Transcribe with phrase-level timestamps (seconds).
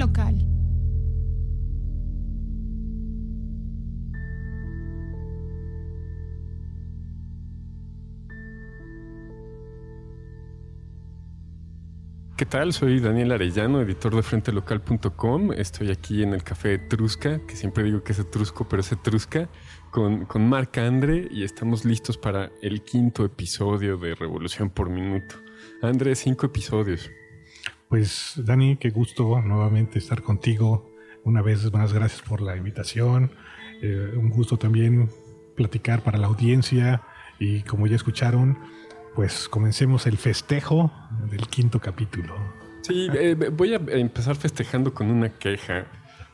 [0.00, 0.34] local.
[12.36, 12.72] ¿Qué tal?
[12.72, 15.52] Soy Daniel Arellano, editor de frentelocal.com.
[15.52, 19.50] Estoy aquí en el café Etrusca, que siempre digo que es Etrusco, pero es Etrusca,
[19.90, 25.34] con, con Marc Andre y estamos listos para el quinto episodio de Revolución por Minuto.
[25.82, 27.10] Andre, cinco episodios.
[27.90, 30.88] Pues Dani, qué gusto nuevamente estar contigo.
[31.24, 33.32] Una vez más, gracias por la invitación.
[33.82, 35.10] Eh, un gusto también
[35.56, 37.02] platicar para la audiencia
[37.40, 38.56] y como ya escucharon,
[39.16, 40.92] pues comencemos el festejo
[41.32, 42.36] del quinto capítulo.
[42.82, 45.88] Sí, eh, voy a empezar festejando con una queja.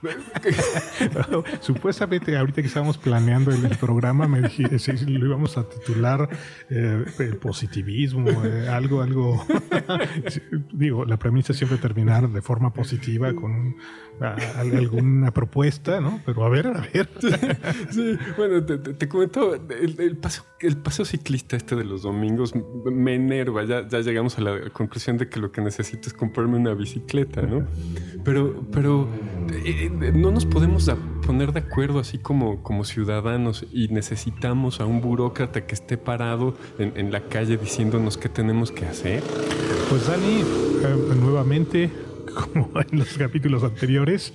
[1.61, 4.69] Supuestamente ahorita que estábamos planeando el, programa me dije
[5.07, 6.29] lo íbamos a titular
[6.71, 9.47] eh, el positivismo, eh, algo, algo.
[10.73, 13.77] Digo, la premisa siempre terminar de forma positiva con
[14.21, 16.21] alguna propuesta, ¿no?
[16.25, 17.09] Pero a ver, a ver.
[17.91, 23.65] Sí, bueno, te, comento, el, paso, el paso ciclista este de los domingos me enerva.
[23.65, 27.43] Ya, ya llegamos a la conclusión de que lo que necesito es comprarme una bicicleta,
[27.43, 27.67] ¿no?
[28.25, 29.09] Pero, pero
[29.53, 30.91] eh, no nos podemos
[31.27, 36.57] poner de acuerdo así como, como ciudadanos y necesitamos a un burócrata que esté parado
[36.79, 39.23] en, la calle diciéndonos qué tenemos que hacer.
[39.89, 41.91] Pues Dani, eh, nuevamente
[42.53, 44.33] como en los capítulos anteriores,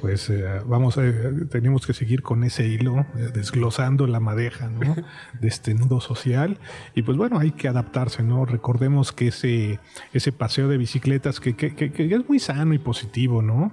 [0.00, 1.02] pues eh, vamos a,
[1.50, 4.96] tenemos que seguir con ese hilo, eh, desglosando la madeja ¿no?
[5.40, 6.58] de este nudo social.
[6.94, 8.44] Y pues bueno, hay que adaptarse, ¿no?
[8.46, 9.78] Recordemos que ese,
[10.12, 13.72] ese paseo de bicicletas que, que, que, es muy sano y positivo, ¿no?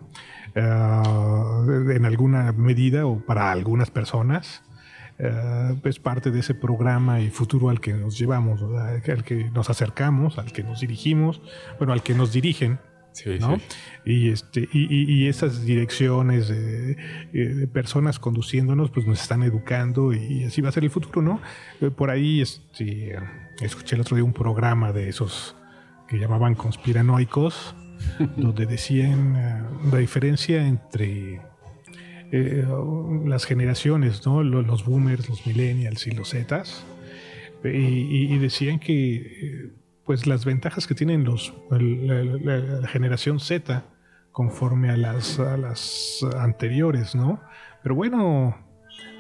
[0.58, 4.64] Uh, en alguna medida o para algunas personas.
[5.20, 9.70] Uh, es parte de ese programa y futuro al que nos llevamos, al que nos
[9.70, 11.42] acercamos, al que nos dirigimos,
[11.78, 12.80] bueno, al que nos dirigen
[14.06, 20.70] y, este, y, esas direcciones de, personas conduciéndonos, pues nos están educando y así va
[20.70, 21.42] a ser el futuro, ¿no?
[21.82, 23.18] Eh, por ahí este,
[23.62, 25.56] escuché el otro día un programa de esos
[26.08, 27.76] que llamaban conspiranoicos,
[28.38, 31.42] donde decían eh, la diferencia entre
[32.32, 32.66] eh,
[33.26, 34.44] las generaciones, ¿no?
[34.44, 36.86] Los, boomers, los millennials y los zetas.
[37.64, 39.72] y decían que
[40.08, 43.84] pues las ventajas que tienen los, la, generación Z
[44.32, 47.42] conforme a las, las anteriores, ¿no?
[47.84, 48.56] Pero bueno,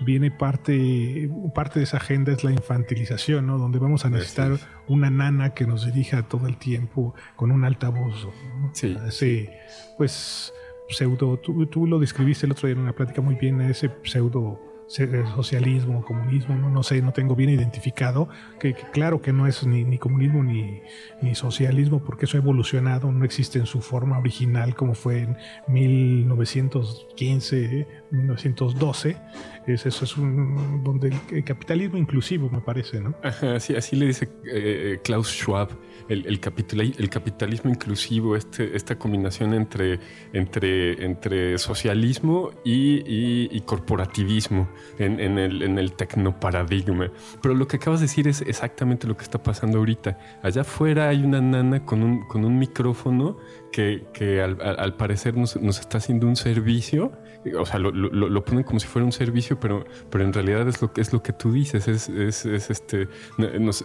[0.01, 3.57] viene parte, parte de esa agenda es la infantilización, ¿no?
[3.57, 4.57] Donde vamos a necesitar
[4.87, 8.25] una nana que nos dirija todo el tiempo con un altavoz.
[8.25, 8.71] ¿no?
[8.73, 8.97] Sí.
[9.07, 9.57] Ese,
[9.97, 10.53] pues,
[10.89, 14.67] pseudo, tú, tú, lo describiste el otro día en una plática muy bien, ese pseudo
[14.87, 18.29] socialismo, comunismo, no, no sé, no tengo bien identificado,
[18.59, 20.79] que, claro que no es ni, ni comunismo ni,
[21.21, 25.35] ni, socialismo, porque eso ha evolucionado, no existe en su forma original como fue en
[25.67, 29.17] 1915, 1912.
[29.65, 33.15] Es, eso es un, donde el, capitalismo inclusivo, me parece, ¿no?
[33.59, 35.69] Sí, así le dice eh, Klaus Schwab
[36.09, 39.99] el, el, el capitalismo inclusivo, este, esta combinación entre,
[40.33, 43.03] entre, entre socialismo y,
[43.51, 47.11] y, corporativismo en, en, el, en el tecnoparadigma.
[47.41, 50.17] Pero lo que acabas de decir es exactamente lo que está pasando ahorita.
[50.41, 53.37] Allá afuera hay una nana con un, con un micrófono
[53.71, 57.11] que, que al, al, parecer nos, nos está haciendo un servicio
[57.57, 60.81] o sea, lo, lo, ponen como si fuera un servicio, pero, pero en realidad es
[60.81, 63.07] lo que es lo que tú dices, es, es, es este,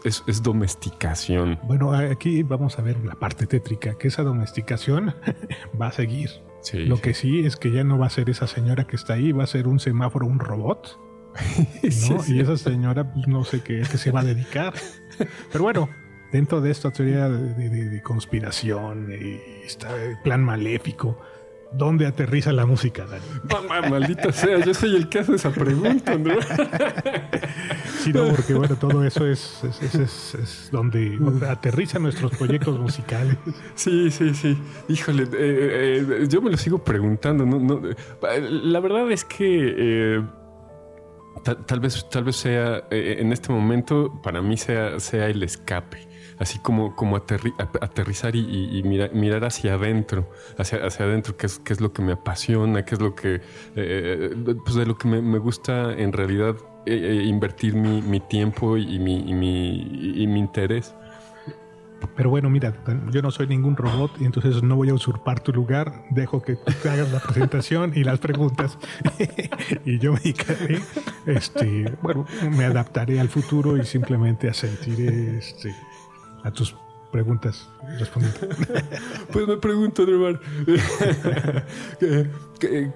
[0.04, 1.58] es, es, domesticación.
[1.64, 5.14] Bueno, aquí vamos a ver la parte tétrica, que esa domesticación
[5.80, 6.30] va a seguir.
[6.74, 9.32] lo que sí es que ya no va a ser esa señora que está ahí,
[9.32, 10.98] va a ser un semáforo, un robot.
[11.82, 14.74] y esa señora, pues, no sé qué, se va a dedicar.
[15.50, 15.88] Pero bueno,
[16.30, 19.86] dentro de esta teoría de, de conspiración y este
[20.22, 21.18] plan maléfico,
[21.74, 23.90] ¿Dónde aterriza la música, Dani?
[23.90, 26.34] maldita sea, yo soy el que hace esa pregunta, ¿no?
[28.00, 31.18] sí, no, porque bueno, todo eso es, es, donde
[31.48, 33.36] aterrizan nuestros proyectos musicales.
[33.74, 34.58] Sí, sí, sí.
[34.88, 37.46] Híjole, eh, eh, yo me lo sigo preguntando.
[37.46, 37.80] ¿no?
[38.20, 40.22] la verdad es que eh,
[41.42, 46.58] tal, vez, tal vez sea, en este momento, para mí sea, sea el escape así
[46.58, 51.92] como, como aterrizar y, mirar, hacia adentro, hacia, hacia adentro, qué es, qué es lo
[51.92, 53.40] que me apasiona, qué es lo que,
[53.76, 54.34] eh,
[54.64, 56.56] pues de lo que me, gusta en realidad
[56.86, 60.94] eh, eh, invertir mi, tiempo y mi, mi, mi interés.
[62.16, 62.74] Pero bueno, mira,
[63.10, 66.04] yo no soy ningún robot y entonces no voy a usurpar tu lugar.
[66.10, 68.78] Dejo que tú hagas la presentación y las preguntas.
[69.84, 70.34] y yo me
[71.26, 75.74] este, bueno, me adaptaré al futuro y simplemente asentiré este,
[76.42, 76.74] a tus
[77.10, 78.40] preguntas respondiendo.
[79.32, 80.40] pues me pregunto, Dremar,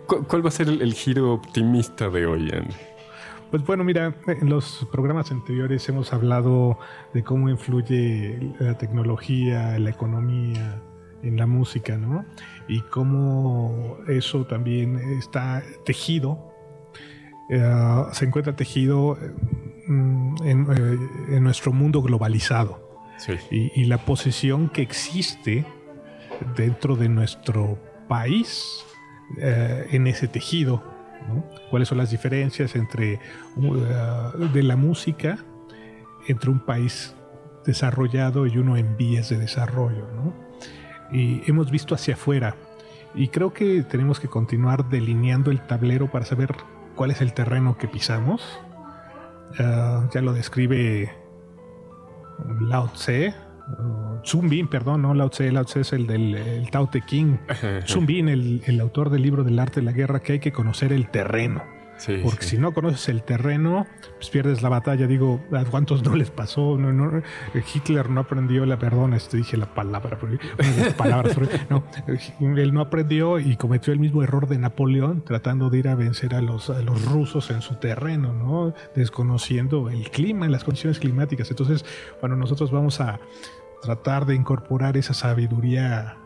[0.29, 2.75] ¿cuál va a ser el, giro optimista de hoy, Andy?
[3.51, 6.79] Pues bueno, mira, en los programas anteriores hemos hablado
[7.15, 10.83] de cómo influye la tecnología, la economía
[11.23, 12.25] en la música, ¿no?
[12.69, 16.53] Y cómo eso también está tejido,
[17.49, 19.17] eh, se encuentra tejido
[19.87, 20.99] mm, eh,
[21.31, 22.86] en, nuestro mundo globalizado.
[23.51, 25.65] Y, la posición que existe
[26.57, 27.79] dentro de nuestro
[28.09, 28.85] país
[29.39, 30.97] eh, en ese tejido
[31.71, 33.21] cuáles son las diferencias entre
[33.57, 33.75] uh,
[34.53, 35.39] de la música
[36.29, 37.15] entre un país
[37.65, 40.07] desarrollado y uno en vías de desarrollo.
[41.13, 42.57] Y hemos visto hacia afuera
[43.15, 46.55] y creo que tenemos que continuar delineando el tablero para saber
[46.95, 48.61] cuál es el terreno que pisamos.
[49.59, 51.13] Uh, ya lo describe
[52.61, 53.35] Lao Tse,
[54.25, 57.39] Zumbin, perdón, no Lao Tse, Lao Tse es el del Tao Te Ching.
[57.87, 60.93] Zumbin, el, el, autor del libro del arte de la guerra, que hay que conocer
[60.93, 61.76] el terreno.
[62.23, 65.07] Porque si no conoces el terreno, pues pierdes la batalla.
[65.07, 66.77] Digo, ¿a cuántos no les pasó?
[66.79, 67.23] No, no,
[67.75, 70.19] Hitler no aprendió la, perdón, este, dije la palabra,
[70.97, 71.37] palabras,
[71.71, 71.85] no,
[72.41, 76.35] él no aprendió y cometió el mismo error de Napoleón tratando de ir a vencer
[76.35, 78.75] a los, a los rusos en su terreno, ¿no?
[78.95, 81.51] Desconociendo el clima, las condiciones climáticas.
[81.51, 81.85] Entonces,
[82.21, 83.21] bueno, nosotros vamos a
[83.83, 86.19] tratar de incorporar esa sabiduría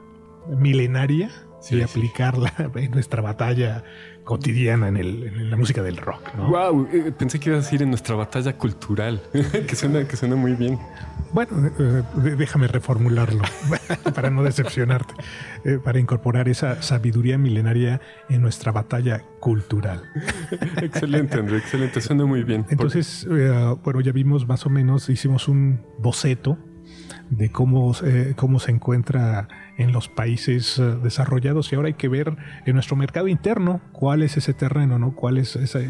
[0.48, 1.30] milenaria
[1.70, 3.84] y aplicarla en nuestra batalla
[4.24, 6.34] cotidiana en, la música del rock.
[6.36, 10.36] Wow, eh, pensé que ibas a decir en nuestra batalla cultural, que suena, que suena
[10.36, 10.78] muy bien.
[11.32, 12.02] Bueno, eh,
[12.36, 13.42] déjame reformularlo
[14.14, 15.14] para no decepcionarte,
[15.64, 20.02] eh, para incorporar esa sabiduría milenaria en nuestra batalla cultural.
[20.82, 22.66] excelente, André, excelente, suena muy bien.
[22.70, 23.26] Entonces,
[23.84, 26.58] bueno, ya vimos más o menos, hicimos un boceto
[27.30, 27.94] de cómo,
[28.36, 29.48] cómo se encuentra
[29.78, 32.36] en los países eh, desarrollados y ahora hay que ver
[32.66, 35.14] en nuestro mercado interno cuál es ese terreno, ¿no?
[35.14, 35.80] cuál es esa,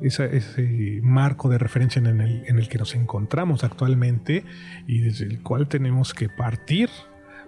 [0.00, 4.44] ese marco de referencia en el, en el que nos encontramos actualmente
[4.86, 6.88] y desde el cual tenemos que partir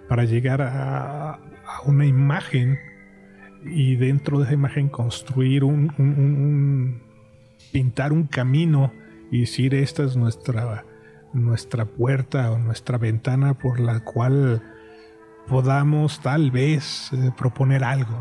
[0.07, 1.39] para llegar a,
[1.85, 2.77] una imagen
[3.63, 7.01] y dentro de esa imagen construir un,
[7.71, 8.91] pintar un camino
[9.31, 10.83] y decir esta es nuestra
[11.33, 14.61] nuestra puerta o nuestra ventana por la cual
[15.47, 18.17] podamos tal vez eh, proponer algo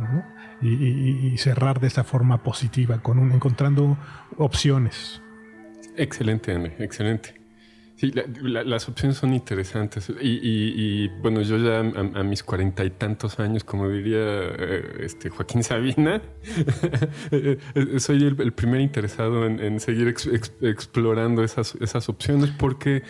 [0.62, 3.96] y, cerrar de esa forma positiva, con un, encontrando
[4.36, 5.22] opciones.
[5.96, 7.39] Excelente, excelente.
[8.00, 10.10] Sí, las opciones son interesantes.
[10.22, 15.62] Y, bueno, yo ya a, mis cuarenta y tantos años, como diría eh, este Joaquín
[15.62, 16.22] Sabina,
[17.30, 17.58] eh,
[17.98, 20.14] soy el, primer interesado en, seguir
[20.62, 23.02] explorando esas, esas opciones porque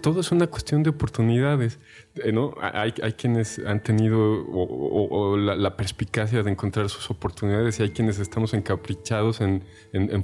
[0.00, 1.78] todo es una cuestión de oportunidades.
[2.16, 2.54] Eh, ¿no?
[2.60, 8.18] Hay, hay quienes han tenido o, la, perspicacia de encontrar sus oportunidades y hay quienes
[8.18, 9.62] estamos encaprichados en,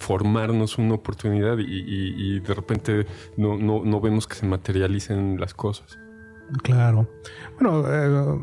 [0.00, 3.06] formarnos una oportunidad y, de repente
[3.36, 5.98] no, no, no vemos que se materialicen las cosas.
[6.62, 7.08] Claro.
[7.58, 8.38] Bueno, eh,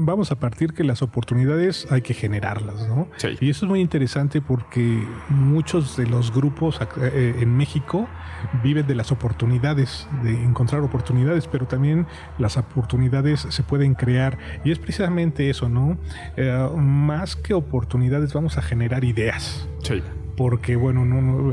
[0.00, 3.08] vamos a partir que las oportunidades hay que generarlas, ¿no?
[3.40, 8.08] Y eso es muy interesante porque muchos de los grupos eh, en México
[8.62, 12.06] viven de las oportunidades, de encontrar oportunidades, pero también
[12.38, 14.38] las oportunidades se pueden crear.
[14.64, 15.98] Y es precisamente eso, ¿no?
[16.36, 19.68] Eh, más que oportunidades, vamos a generar ideas.
[19.82, 20.02] Sí.
[20.36, 21.52] Porque, bueno, no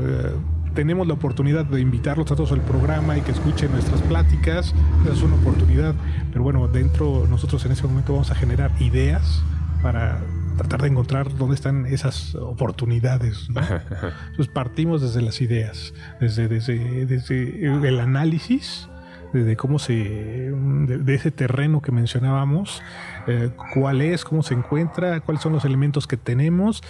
[0.76, 4.74] tenemos la oportunidad de invitarlos a todos al programa y que escuchen nuestras pláticas,
[5.10, 5.94] es una oportunidad.
[6.30, 9.42] Pero bueno, dentro nosotros en ese momento vamos a generar ideas
[9.82, 10.20] para
[10.58, 13.48] tratar de encontrar dónde están esas oportunidades.
[13.48, 18.88] Entonces partimos desde las ideas, desde, desde, el análisis
[19.32, 22.82] de cómo se de, ese terreno que mencionábamos
[23.26, 26.82] eh, cuál es cómo se encuentra cuáles son los elementos que tenemos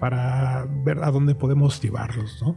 [0.00, 2.56] para ver a dónde podemos llevarlos ¿no?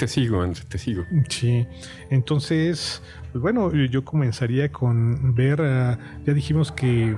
[0.00, 1.04] Te sigo, André, te sigo.
[1.28, 1.66] Sí,
[2.08, 3.02] entonces,
[3.32, 7.14] pues bueno, yo comenzaría con ver, ah, ya dijimos que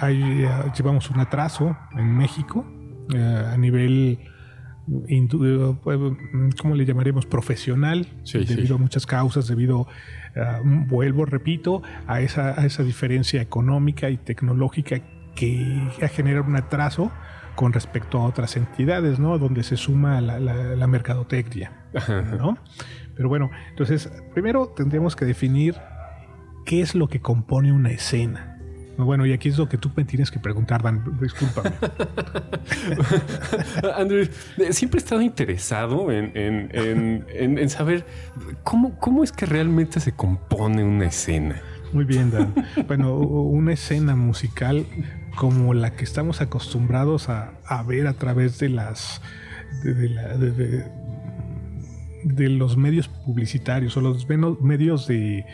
[0.00, 2.66] hay, ah, llevamos un atraso en México
[3.14, 4.18] ah, a nivel,
[5.84, 5.98] pues,
[6.60, 7.26] ¿cómo le llamaremos?
[7.26, 9.86] Profesional, debido a muchas causas, debido,
[10.88, 15.00] vuelvo, repito, a esa, a esa diferencia económica y tecnológica
[15.36, 17.12] que ha generado un atraso
[17.56, 19.38] con respecto a otras entidades, ¿no?
[19.38, 21.72] Donde se suma la, la, mercadotecnia,
[22.38, 22.58] ¿no?
[23.16, 25.74] Pero bueno, entonces, primero tendríamos que definir
[26.64, 28.52] qué es lo que compone una escena.
[28.98, 31.18] Bueno, y aquí es lo que tú me tienes que preguntar, Dan.
[31.20, 31.72] Discúlpame.
[33.96, 34.30] Andrés,
[34.70, 38.06] siempre he estado interesado en, en, en, en saber
[38.62, 41.60] cómo, cómo, es que realmente se compone una escena.
[41.96, 42.54] Muy bien, Dan.
[42.88, 44.84] bueno, una escena musical
[45.34, 47.54] como la que estamos acostumbrados a,
[47.88, 49.22] ver a través de las
[49.82, 50.90] de,
[52.50, 54.28] los medios publicitarios o los
[54.60, 55.46] medios de,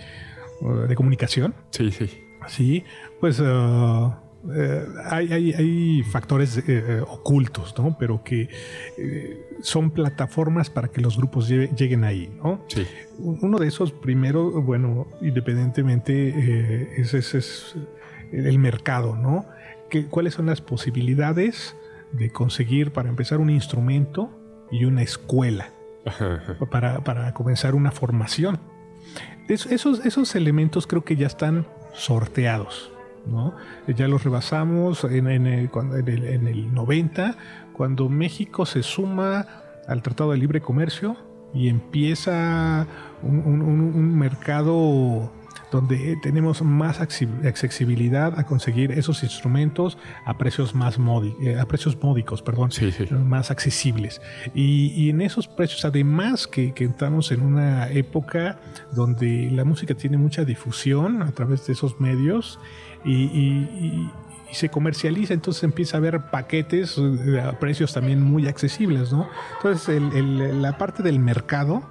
[0.88, 1.54] de comunicación.
[1.70, 2.10] Sí, sí.
[2.48, 2.82] Sí,
[3.20, 4.12] pues uh,
[4.50, 7.96] eh, hay, factores eh, eh, ocultos, ¿no?
[7.98, 8.48] Pero que
[9.60, 12.64] son plataformas para que los grupos lleguen ahí, ¿no?
[12.68, 12.86] Sí.
[13.18, 17.76] Uno de esos, primero, bueno, independientemente, ese es,
[18.32, 19.46] el mercado, ¿no?
[20.10, 21.76] ¿Cuáles son las posibilidades
[22.12, 24.30] de conseguir, para empezar, un instrumento
[24.70, 25.70] y una escuela?
[26.70, 28.58] Para, para comenzar una formación.
[29.48, 32.91] esos, esos elementos creo que ya están sorteados.
[33.26, 33.54] ¿No?
[33.86, 37.36] Ya los rebasamos en, el, en, el, 90,
[37.72, 39.46] cuando México se suma
[39.86, 41.16] al Tratado de Libre Comercio
[41.54, 42.86] y empieza
[43.22, 45.32] un, mercado
[45.70, 50.98] donde tenemos más accesibilidad a conseguir esos instrumentos a precios más
[51.40, 52.70] eh, a precios módicos, perdón,
[53.24, 54.20] más accesibles.
[54.54, 58.60] Y, en esos precios, además que, que, estamos en una época
[58.92, 62.58] donde la música tiene mucha difusión a través de esos medios
[63.04, 64.10] y,
[64.52, 69.26] se comercializa, entonces empieza a haber paquetes eh, a precios también muy accesibles, ¿no?
[69.56, 71.82] Entonces la parte del mercado,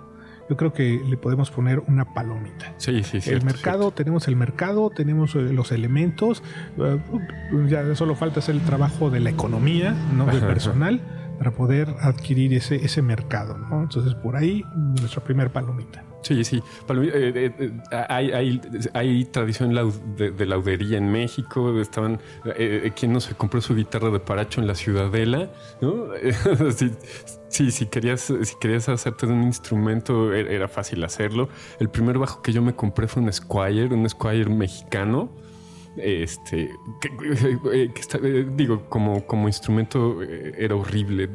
[0.48, 2.76] yo creo que le podemos poner una palomita.
[2.78, 3.32] Sí, sí, sí.
[3.32, 6.44] El mercado, tenemos el mercado, tenemos eh, los elementos,
[6.78, 7.00] eh,
[7.68, 10.28] ya solo falta hacer el trabajo de la economía, ¿no?
[10.28, 11.02] Del personal,
[11.40, 13.82] para poder adquirir ese, ese mercado, ¿no?
[13.82, 16.04] Entonces por ahí nuestra primer palomita.
[16.22, 16.58] Sí, sí.
[16.58, 16.62] Eh,
[17.36, 18.62] eh, eh, hay, hay,
[18.94, 19.74] hay, tradición
[20.16, 21.80] de, laudería en México.
[21.80, 22.20] Estaban,
[22.96, 25.50] ¿Quién no se compró su guitarra de paracho en la Ciudadela?
[25.82, 26.08] ¿no?
[27.50, 31.50] sí, si querías, si querías hacerte de un instrumento, e, era fácil hacerlo.
[31.80, 35.32] El primer bajo que yo me compré fue un Squire, un Squire mexicano
[35.98, 36.72] este,
[37.74, 37.92] eh,
[38.24, 41.30] eh, digo, como, como instrumento eh, era horrible,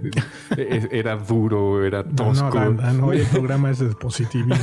[0.90, 2.58] era duro, era tosco.
[2.58, 4.56] No, no, el programa es de positivismo.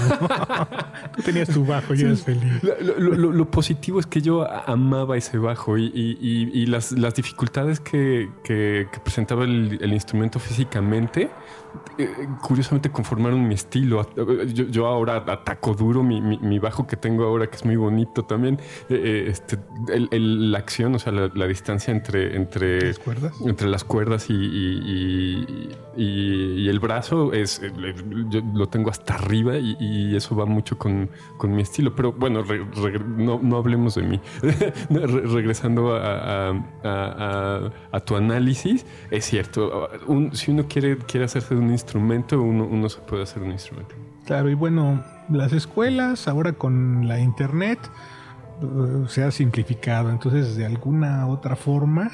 [1.16, 2.62] Tú tenías tu bajo y eres feliz.
[2.64, 9.44] Lo, positivo es que yo amaba ese bajo y, las, las, dificultades que, que, presentaba
[9.44, 11.30] el, el, instrumento físicamente
[11.98, 14.08] eh, curiosamente conformaron mi estilo.
[14.48, 18.60] Yo, ahora ataco duro mi, bajo que tengo ahora, que es muy bonito también.
[18.90, 23.34] Eh, eh, este, la acción, o sea, la, distancia entre, entre, ¿Las cuerdas?
[23.46, 24.34] entre las cuerdas y,
[25.96, 27.62] y, el brazo es
[28.30, 31.10] yo lo tengo hasta arriba y, eso va mucho con,
[31.44, 31.96] mi estilo.
[31.96, 32.44] Pero bueno,
[33.18, 34.20] no, hablemos de mí.
[34.90, 36.54] Regresando a,
[38.06, 39.90] tu análisis, es cierto,
[40.34, 43.96] si uno quiere, quiere hacerse de un instrumento, uno, se puede hacer un instrumento.
[44.26, 47.80] Claro, y bueno, las escuelas ahora con la internet
[48.62, 52.12] uh, se ha simplificado, entonces de alguna otra forma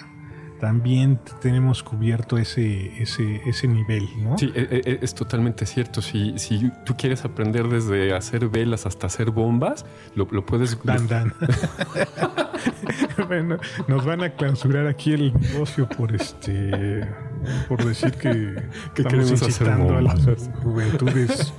[0.59, 4.37] también tenemos cubierto ese, ese, ese nivel, ¿no?
[4.37, 6.01] Sí, e, e, es, totalmente cierto.
[6.01, 10.77] Si, si tú quieres aprender desde hacer velas hasta hacer bombas, lo, lo puedes...
[10.83, 11.33] Dan, dan.
[13.27, 13.57] bueno,
[13.87, 17.07] nos van a clausurar aquí el negocio por este
[17.67, 18.55] por decir que,
[18.95, 21.53] que estamos incitando a las juventudes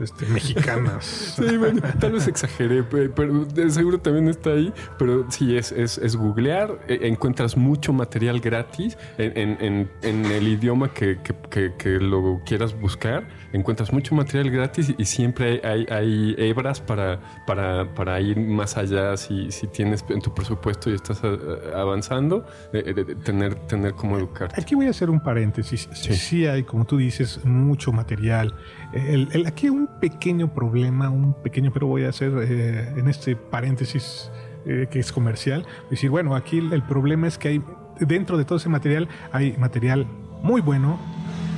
[0.00, 1.04] este, mexicanas.
[1.04, 4.72] Sí, bueno, tal vez exageré, pero de seguro también está ahí.
[4.98, 10.48] Pero sí, es, es, es googlear, e, encuentras mucho material gratis en, en, en el
[10.48, 11.18] idioma que,
[11.50, 13.28] que, que, lo quieras buscar.
[13.52, 19.16] Encuentras mucho material gratis y siempre hay, hay, hebras para, para, para, ir más allá.
[19.16, 21.38] Si, si tienes en tu presupuesto y estás eh,
[21.74, 24.50] avanzando, eh, tener, tener cómo educar.
[24.56, 25.88] Aquí voy a hacer un paréntesis.
[25.92, 26.46] Sí.
[26.46, 28.54] hay, como tú dices, mucho material.
[28.92, 34.30] El, aquí un pequeño problema, un pequeño, pero voy a hacer eh, en este paréntesis
[34.66, 35.66] eh, que es comercial.
[35.90, 37.62] Decir, bueno, aquí el, problema es que hay,
[37.98, 40.06] dentro de todo ese material, hay material
[40.42, 40.98] muy bueno,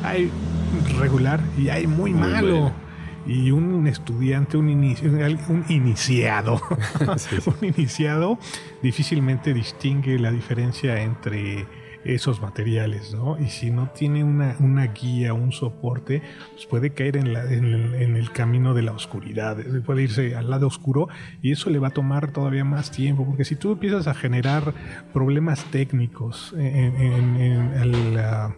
[0.05, 0.31] hay
[0.99, 2.73] regular y hay muy, malo.
[3.26, 6.61] Y un estudiante, un, un iniciado,
[7.47, 8.38] un iniciado
[8.83, 11.67] difícilmente distingue la diferencia entre
[12.05, 13.38] esos materiales, ¿no?
[13.38, 18.17] Y si no tiene una, una guía, un soporte, pues puede caer en, la, en,
[18.17, 21.09] el, camino de la oscuridad, puede irse al lado oscuro
[21.43, 24.75] y eso le va a tomar todavía más tiempo, porque si tú empiezas a generar
[25.12, 28.57] problemas técnicos en, al,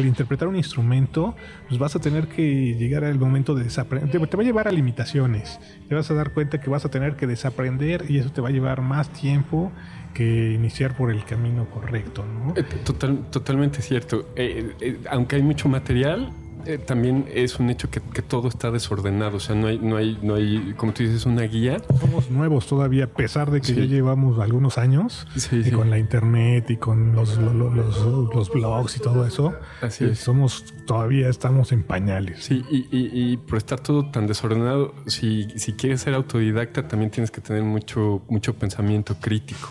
[0.00, 1.34] interpretar un instrumento,
[1.68, 4.10] pues vas a tener que llegar al momento de desaprender.
[4.10, 5.58] Te, va a llevar a limitaciones.
[5.88, 8.48] Te vas a dar cuenta que vas a tener que desaprender y eso te va
[8.48, 9.72] a llevar más tiempo
[10.14, 12.24] que iniciar por el camino correcto.
[12.24, 12.54] ¿no?
[12.56, 14.28] Eh, total, totalmente cierto.
[14.36, 16.32] Eh, eh, aunque hay mucho material,
[16.66, 19.36] eh, también es un hecho que, todo está desordenado.
[19.36, 21.78] O sea, no hay, no hay, no hay, como tú dices, una guía.
[22.00, 26.70] Somos nuevos todavía, a pesar de que ya llevamos algunos años y con la internet
[26.70, 29.54] y con los, los, blogs y todo eso.
[29.80, 32.44] Así eh, Somos todavía estamos en pañales.
[32.44, 37.30] Sí, y, y, por estar todo tan desordenado, si, si quieres ser autodidacta, también tienes
[37.30, 39.70] que tener mucho, mucho pensamiento crítico.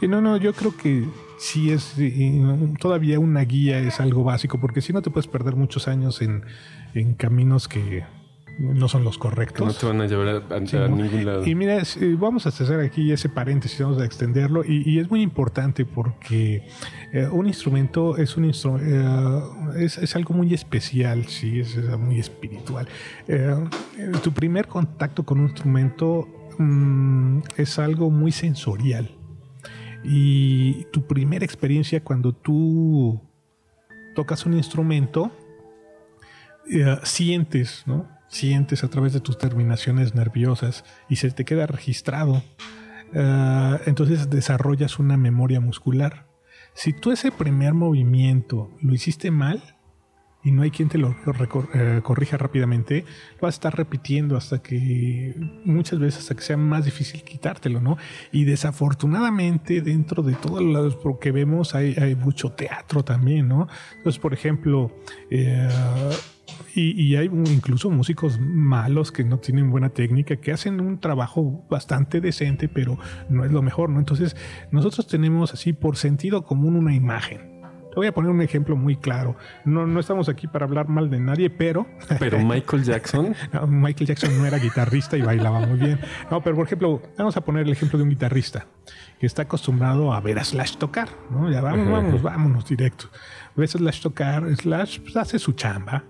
[0.00, 1.06] Sí, no, no, yo creo que
[1.38, 1.94] sí es
[2.80, 6.44] todavía una guía es algo básico, porque si no te puedes perder muchos años en,
[7.16, 8.04] caminos que
[8.58, 9.64] no son los correctos.
[9.64, 11.46] no te van a llevar a, ningún lado.
[11.46, 11.80] Y mira,
[12.18, 16.66] vamos a hacer aquí ese paréntesis, vamos a extenderlo, y, es muy importante porque
[17.12, 22.88] eh, un instrumento es un eh, es, algo muy especial, sí, es, muy espiritual.
[23.28, 23.54] Eh,
[24.24, 26.26] tu primer contacto con un instrumento
[26.58, 29.17] mm, es algo muy sensorial.
[30.04, 33.20] Y tu primera experiencia cuando tú
[34.14, 35.32] tocas un instrumento,
[36.70, 38.08] eh, sientes, ¿no?
[38.28, 42.42] Sientes a través de tus terminaciones nerviosas y se te queda registrado.
[43.12, 46.26] Eh, entonces desarrollas una memoria muscular.
[46.74, 49.77] Si tú ese primer movimiento lo hiciste mal,
[50.44, 51.14] y no hay quien te lo
[51.74, 53.04] eh, corrija rápidamente,
[53.40, 57.98] vas a estar repitiendo hasta que muchas veces hasta que sea más difícil quitártelo, ¿no?
[58.30, 63.68] Y desafortunadamente dentro de todo lo que vemos hay, mucho teatro también, ¿no?
[63.96, 64.92] Entonces, por ejemplo,
[65.30, 65.68] eh,
[66.74, 72.20] y, hay incluso músicos malos que no tienen buena técnica, que hacen un trabajo bastante
[72.20, 73.98] decente, pero no es lo mejor, ¿no?
[73.98, 74.36] Entonces,
[74.70, 77.57] nosotros tenemos así por sentido común una imagen
[77.98, 79.36] voy a poner un ejemplo muy claro.
[79.64, 81.86] No, no estamos aquí para hablar mal de nadie, pero.
[82.18, 83.34] Pero Michael Jackson.
[83.68, 86.00] Michael Jackson no era guitarrista y bailaba muy bien.
[86.30, 88.66] No, pero por ejemplo, vamos a poner el ejemplo de un guitarrista
[89.18, 91.50] que está acostumbrado a ver a Slash tocar, ¿no?
[91.50, 93.08] Ya vamos, vámonos, vámonos directo.
[93.56, 96.04] Ves a Slash tocar, Slash pues, hace su chamba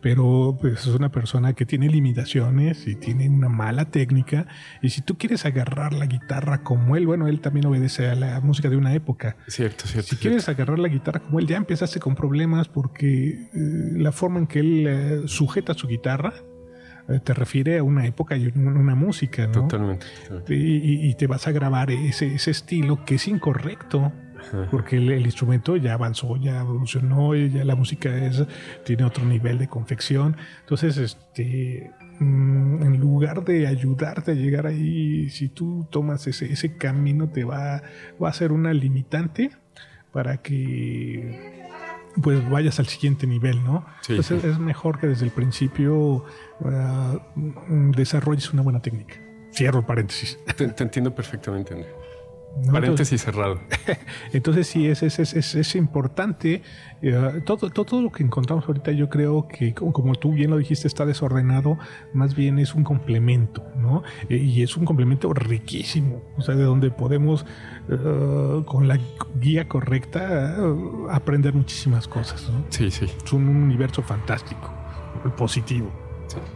[0.00, 4.46] pero pues, es una persona que tiene limitaciones y tiene una mala técnica.
[4.82, 8.40] Y si tú quieres agarrar la guitarra como él, bueno, él también obedece a la
[8.40, 9.36] música de una época.
[9.46, 10.10] Cierto, cierto.
[10.10, 14.38] Si quieres agarrar la guitarra como él, ya empezaste con problemas porque eh, la forma
[14.38, 16.32] en que él eh, sujeta su guitarra
[17.08, 19.52] eh, te refiere a una época y una música, ¿no?
[19.52, 20.06] Totalmente.
[20.48, 24.12] Y, te vas a grabar ese, ese estilo que es incorrecto
[24.70, 28.44] porque el, instrumento ya avanzó, ya evolucionó, y ya la música es,
[28.84, 30.36] tiene otro nivel de confección.
[30.60, 36.76] Entonces, este, mm, en lugar de ayudarte a llegar ahí, si tú tomas ese, ese
[36.76, 37.82] camino, te va,
[38.22, 39.50] va a ser una limitante
[40.12, 41.60] para que
[42.20, 43.86] pues vayas al siguiente nivel, ¿no?
[44.08, 46.24] Entonces es mejor que desde el principio
[47.34, 49.14] mm, desarrolles una buena técnica.
[49.52, 50.38] Cierro el paréntesis.
[50.56, 51.99] Te, te entiendo perfectamente, André.
[52.70, 53.60] Paréntesis cerrado.
[54.32, 56.62] Entonces sí, es, es, es, es importante.
[57.02, 60.86] Eh, todo, todo, lo que encontramos ahorita yo creo que, como tú bien lo dijiste,
[60.86, 61.78] está desordenado,
[62.12, 64.02] más bien es un complemento, ¿no?
[64.28, 67.46] Eh, y es un complemento riquísimo, o sea, de donde podemos,
[67.88, 68.98] eh, con la
[69.40, 70.56] guía correcta,
[71.10, 72.64] aprender muchísimas cosas, ¿no?
[72.68, 73.06] Sí, sí.
[73.24, 74.70] Es un universo fantástico,
[75.36, 75.90] positivo.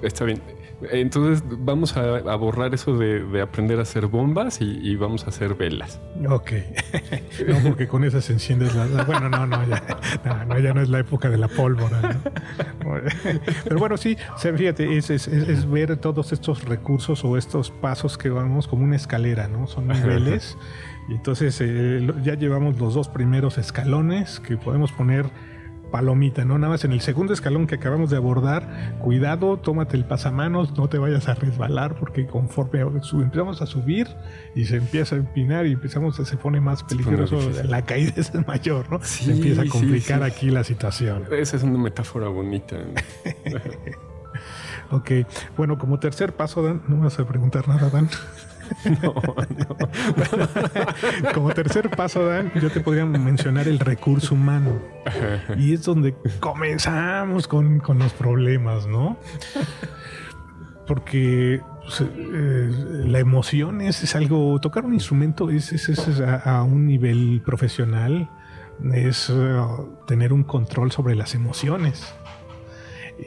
[0.02, 0.42] está bien.
[0.90, 6.01] Entonces vamos a, borrar eso de, aprender a hacer bombas y, vamos a hacer velas.
[6.29, 6.53] Ok.
[7.49, 9.07] no, porque con esas enciendes las...
[9.07, 12.20] Bueno, no, no ya, no, ya no es la época de la pólvora.
[13.64, 18.31] Pero bueno, sí, fíjate, es, es, es, ver todos estos recursos o estos pasos que
[18.31, 19.66] vamos como una escalera, ¿no?
[19.66, 20.57] Son niveles.
[21.09, 25.27] Y entonces eh, ya llevamos los dos primeros escalones que podemos poner
[25.94, 26.59] palomita, ¿no?
[26.59, 30.88] Nada más en el segundo escalón que acabamos de abordar, cuidado, tómate el pasamanos, no
[30.88, 34.09] te vayas a resbalar, porque conforme empezamos a subir
[34.57, 38.35] y se empieza a empinar y empezamos a se pone más peligroso, la caída es
[38.44, 38.98] mayor, ¿no?
[39.04, 41.26] se empieza a complicar aquí la situación.
[41.30, 42.74] Esa es una metáfora bonita.
[44.90, 45.11] ok,
[45.57, 48.09] bueno, como tercer paso, Dan, no me vas a preguntar nada, Dan.
[49.03, 49.14] No,
[51.35, 54.81] Como tercer paso, Dan, yo te podría mencionar el recurso humano.
[55.57, 59.16] Y es donde comenzamos con, los problemas, ¿no?
[60.87, 62.70] Porque pues, eh,
[63.07, 68.31] la emoción es, algo, tocar un instrumento es, es, a, un nivel profesional,
[68.92, 72.14] es uh, tener un control sobre las emociones.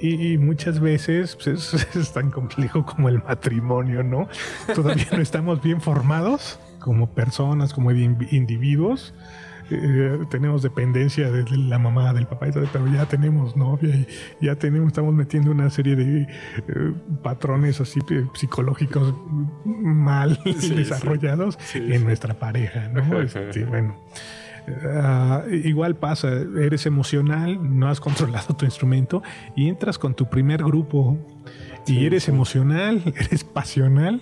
[0.02, 4.28] Y, muchas veces pues, es, tan complejo como el matrimonio, ¿no?
[4.74, 9.14] Todavía no estamos bien formados como personas, como individuos.
[9.70, 13.96] Eh, tenemos dependencia de la mamá, del papá, pero ya tenemos novia
[14.40, 16.28] y ya tenemos, estamos metiendo una serie de eh,
[17.22, 19.14] patrones así eh, psicológicos
[19.66, 23.22] mal desarrollados en nuestra pareja, ¿no?
[23.28, 23.96] Este, bueno.
[24.86, 29.24] Ah, igual pasa, eres emocional, no has controlado tu instrumento
[29.56, 31.18] y entras con tu primer grupo
[31.86, 34.22] y eres emocional, eres pasional,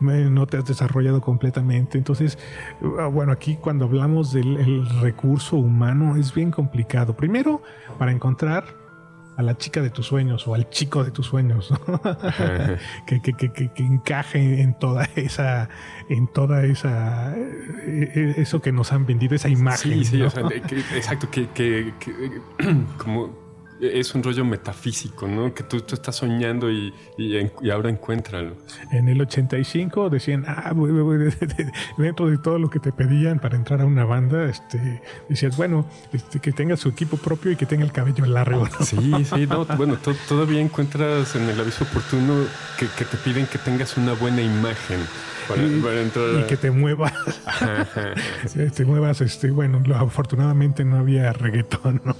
[0.00, 1.98] no te has desarrollado completamente.
[1.98, 2.38] Entonces,
[3.00, 7.16] ah, bueno, aquí cuando hablamos del recurso humano es bien complicado.
[7.16, 7.62] Primero,
[7.98, 8.79] para encontrar
[9.40, 11.72] a la chica de tus sueños o al chico de tus sueños,
[13.06, 15.68] que, que, que, que, encaje en toda esa,
[16.08, 20.04] en toda esa, eh, eh, eso que nos han vendido, esa imagen.
[20.04, 21.92] Sí, sí, exacto, que,
[22.98, 23.39] como
[23.80, 25.54] es un rollo metafísico, ¿no?
[25.54, 28.54] Que tú, tú estás soñando y, y, ahora encuéntralo.
[28.90, 30.72] En el 85 decían, ah,
[31.98, 35.86] dentro de todo lo que te pedían para entrar a una banda, este, decías, bueno,
[36.12, 38.68] este, que tenga su equipo propio y que tenga el cabello largo.
[38.80, 39.96] Sí, sí, no, bueno,
[40.28, 42.44] todavía encuentras en el aviso oportuno
[42.78, 45.00] que, que te piden que tengas una buena imagen
[45.56, 47.12] y, que te muevas.
[48.74, 52.16] te muevas, este, bueno, afortunadamente no había reggaetón, ¿no?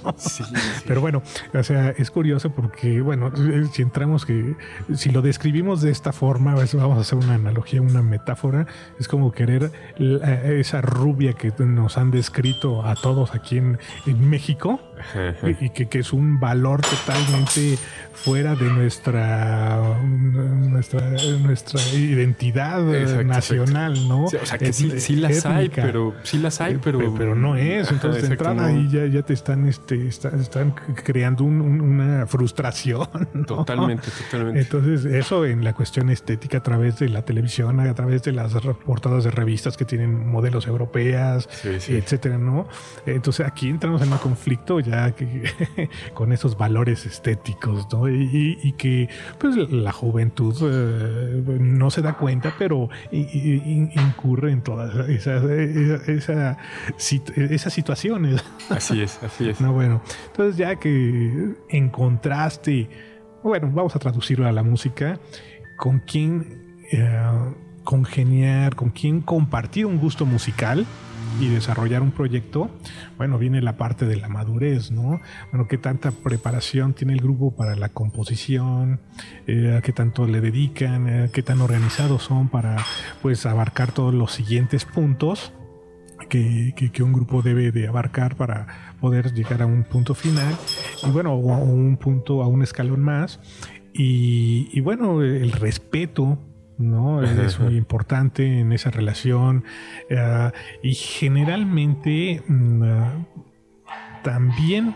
[0.87, 1.21] Pero bueno,
[1.53, 3.31] o sea, es curioso porque, bueno,
[3.73, 4.55] si entramos que,
[4.95, 8.67] si lo describimos de esta forma, vamos a hacer una analogía, una metáfora,
[8.99, 14.79] es como querer esa rubia que nos han descrito a todos aquí en, en México
[15.43, 17.77] y que, que, es un valor totalmente
[18.13, 22.81] fuera de nuestra nuestra, nuestra identidad
[23.23, 24.25] nacional, ¿no?
[24.25, 27.91] o sea, que sí, sí, las hay, pero sí las hay, pero pero no es.
[27.91, 30.71] Entonces de entrada ahí ya, ya te están este están,
[31.03, 33.07] creando una frustración.
[33.47, 34.61] Totalmente, totalmente.
[34.61, 38.53] Entonces eso en la cuestión estética a través de la televisión, a través de las
[38.85, 42.67] portadas de revistas que tienen modelos europeas, etcétera, ¿no?
[43.05, 44.90] Entonces aquí entramos en un conflicto ya
[46.13, 48.09] con esos valores estéticos, ¿no?
[48.09, 55.43] Y, que pues la juventud eh, no se da cuenta, pero incurre en todas esas,
[55.43, 56.57] esa,
[56.97, 58.43] esas situaciones.
[58.69, 59.61] Así es, así es.
[59.61, 62.89] No, bueno, entonces ya que encontraste,
[63.43, 65.19] bueno, vamos a traducirlo a la música,
[65.77, 67.21] con quién eh,
[67.83, 70.85] congeniar, con quién compartir un gusto musical
[71.39, 72.69] y desarrollar un proyecto,
[73.17, 75.21] bueno, viene la parte de la madurez, ¿no?
[75.51, 78.99] Bueno, qué tanta preparación tiene el grupo para la composición,
[79.47, 82.77] eh, qué tanto le dedican, eh, qué tan organizados son para,
[83.21, 85.53] pues, abarcar todos los siguientes puntos
[86.29, 90.55] que, que, un grupo debe de abarcar para poder llegar a un punto final
[91.03, 93.39] y bueno, a un punto, a un escalón más.
[93.93, 96.39] Y bueno, el respeto
[96.81, 97.21] ¿no?
[97.45, 99.63] Es muy importante en esa relación.
[100.09, 100.51] Eh,
[100.83, 103.25] y generalmente mm, eh,
[104.23, 104.95] también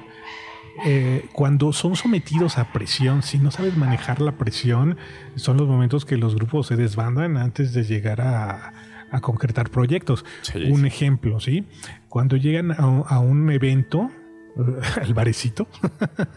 [0.84, 4.98] eh, cuando son sometidos a presión, si no sabes manejar la presión,
[5.36, 8.74] son los momentos que los grupos se desbandan antes de llegar a,
[9.21, 10.26] concretar proyectos.
[10.69, 11.63] un ejemplo, ¿sí?
[12.10, 14.12] Cuando llegan a, un evento,
[15.02, 15.69] al barecito,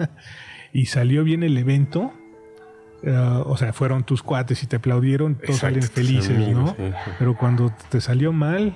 [0.73, 2.13] y salió bien el evento,
[3.03, 6.75] Uh, o sea, fueron tus cuates y te aplaudieron, todos salen felices, ¿no?
[7.19, 8.75] Pero cuando te salió mal,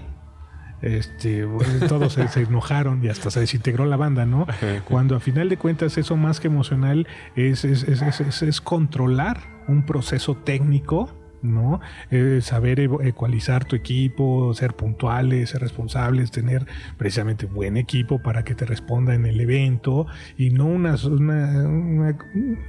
[0.80, 1.46] este,
[1.88, 4.46] todos se, enojaron y hasta se desintegró la banda, ¿no?
[4.84, 9.86] Cuando a final de cuentas eso más que emocional es, es, es, es controlar un
[9.86, 11.80] proceso técnico ¿no?
[12.10, 18.54] Eh, saber ecualizar tu equipo, ser puntuales, ser responsables, tener precisamente buen equipo para que
[18.54, 22.16] te responda en el evento y no una, una,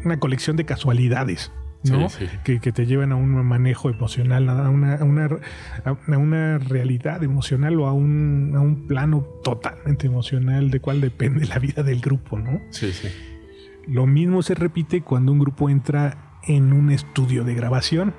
[0.03, 1.51] una, colección de casualidades.
[1.83, 2.07] ¿no?
[2.45, 5.29] Que, que, te lleven a un manejo emocional, a una, a una,
[5.83, 11.45] a una realidad emocional o a un, a un plano totalmente emocional de cuál depende
[11.45, 12.61] la vida del grupo, ¿no?
[12.69, 13.09] Sí, sí.
[13.85, 18.13] Lo mismo se repite cuando un grupo entra en un estudio de grabación.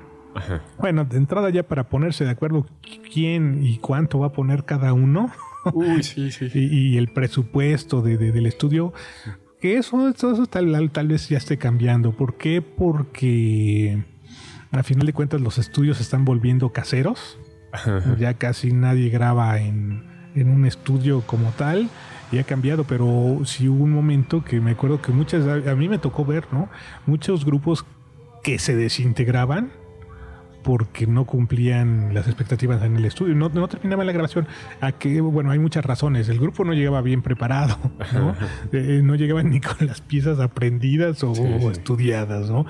[0.79, 2.65] Bueno, de entrada ya para ponerse de acuerdo
[3.13, 5.31] quién y cuánto va a poner cada uno.
[5.73, 6.49] Uy, sí, sí.
[6.53, 8.93] y, el presupuesto de, del estudio.
[9.59, 12.11] Que eso, eso, tal, tal vez ya esté cambiando.
[12.11, 12.61] ¿Por qué?
[12.61, 14.03] Porque
[14.71, 17.39] a final de cuentas los estudios se están volviendo caseros.
[18.17, 21.89] Ya casi nadie graba en, en un estudio como tal
[22.31, 25.89] y ha cambiado, pero sí hubo un momento que me acuerdo que muchas, a mí
[25.89, 26.69] me tocó ver, ¿no?
[27.05, 27.85] Muchos grupos
[28.43, 29.71] que se desintegraban
[30.65, 34.47] porque no cumplían las expectativas en el estudio, no, no terminaba la grabación.
[34.81, 36.27] A que, bueno, hay muchas razones.
[36.27, 37.77] El grupo no llegaba bien preparado,
[38.13, 38.35] ¿no?
[38.71, 41.33] Eh, no llegaban ni con las piezas aprendidas o,
[41.69, 42.65] estudiadas, ¿no?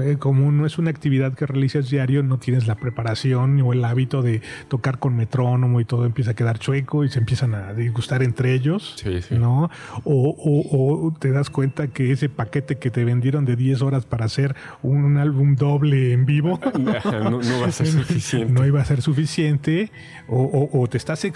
[0.00, 3.84] Eh, como no es una actividad que realizas diario, no tienes la preparación o el
[3.84, 7.74] hábito de tocar con metrónomo y todo empieza a quedar chueco y se empiezan a
[7.74, 8.96] disgustar entre ellos,
[9.32, 9.70] ¿no?
[10.04, 14.26] O, o, te das cuenta que ese paquete que te vendieron de 10 horas para
[14.26, 16.60] hacer un, álbum doble en vivo,
[17.24, 18.52] no, va a ser suficiente.
[18.52, 19.90] No iba a ser suficiente.
[20.28, 21.26] O, te estás,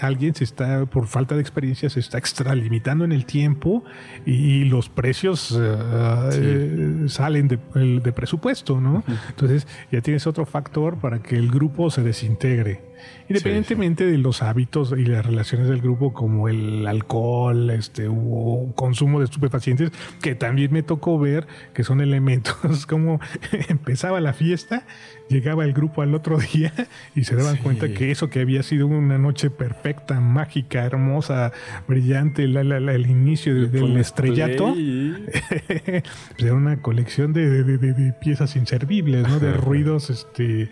[0.00, 3.84] alguien se está, por falta de experiencia, se está extralimitando en el tiempo
[4.26, 9.04] y, los precios eh, salen de, presupuesto, ¿no?
[9.28, 12.91] Entonces ya tienes otro factor para que el grupo se desintegre.
[13.28, 19.20] Independientemente de los hábitos y las relaciones del grupo, como el alcohol, este, o consumo
[19.20, 23.20] de estupefacientes, que también me tocó ver que son elementos como
[23.68, 24.86] empezaba la fiesta,
[25.28, 26.72] llegaba el grupo al otro día
[27.14, 31.52] y se daban cuenta que eso que había sido una noche perfecta, mágica, hermosa,
[31.88, 34.74] brillante, el inicio del estrellato,
[36.38, 39.38] era una colección de, piezas inservibles, ¿no?
[39.38, 40.68] de ruidos este,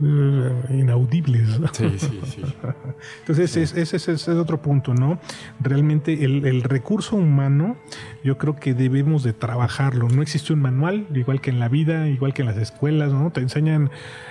[0.00, 1.60] inaudibles.
[1.72, 2.42] Sí, sí, sí.
[3.20, 5.18] Entonces, ese, es otro punto, ¿no?
[5.60, 7.76] Realmente el, recurso humano,
[8.22, 10.08] yo creo que debemos de trabajarlo.
[10.08, 13.30] No existe un manual, igual que en la vida, igual que en las escuelas, ¿no?
[13.30, 13.90] Te enseñan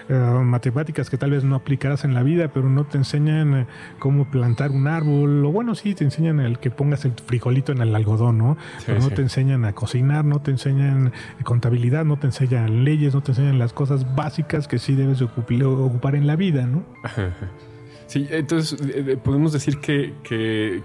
[0.10, 3.68] eh, matemáticas que tal vez no aplicarás en la vida, pero no te enseñan eh,
[4.00, 5.46] cómo plantar un árbol.
[5.46, 8.58] O bueno, sí, te enseñan el que pongas el frijolito en el algodón, ¿no?
[8.86, 11.12] pero no te enseñan a cocinar, no te enseñan
[11.44, 15.26] contabilidad, no te enseñan leyes, no te enseñan las cosas básicas que sí debes de
[15.26, 16.84] ocupar ocupar en la vida, ¿no?
[18.08, 20.14] Sí, entonces eh, eh, podemos decir que,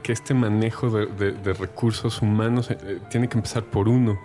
[0.06, 4.18] este manejo de, recursos humanos eh, tiene que empezar por uno.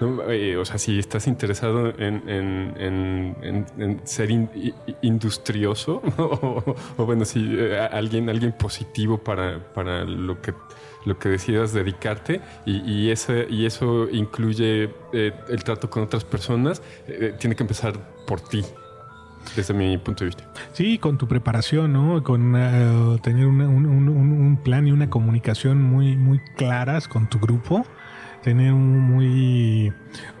[0.00, 3.00] o sea, si estás interesado en,
[4.04, 4.30] ser
[5.00, 7.56] industrioso, o, bueno, si
[7.92, 10.52] alguien, alguien positivo para, para lo que
[11.06, 16.82] lo que decidas dedicarte y, y, ese, y eso incluye el trato con otras personas,
[17.38, 17.94] tiene que empezar
[18.26, 18.62] por ti
[19.56, 20.44] desde mi punto de vista.
[20.72, 22.22] Sí, con tu preparación, ¿no?
[22.22, 27.84] Con eh, tener un, plan y una comunicación muy, muy claras con tu grupo.
[28.42, 29.92] Tener un muy,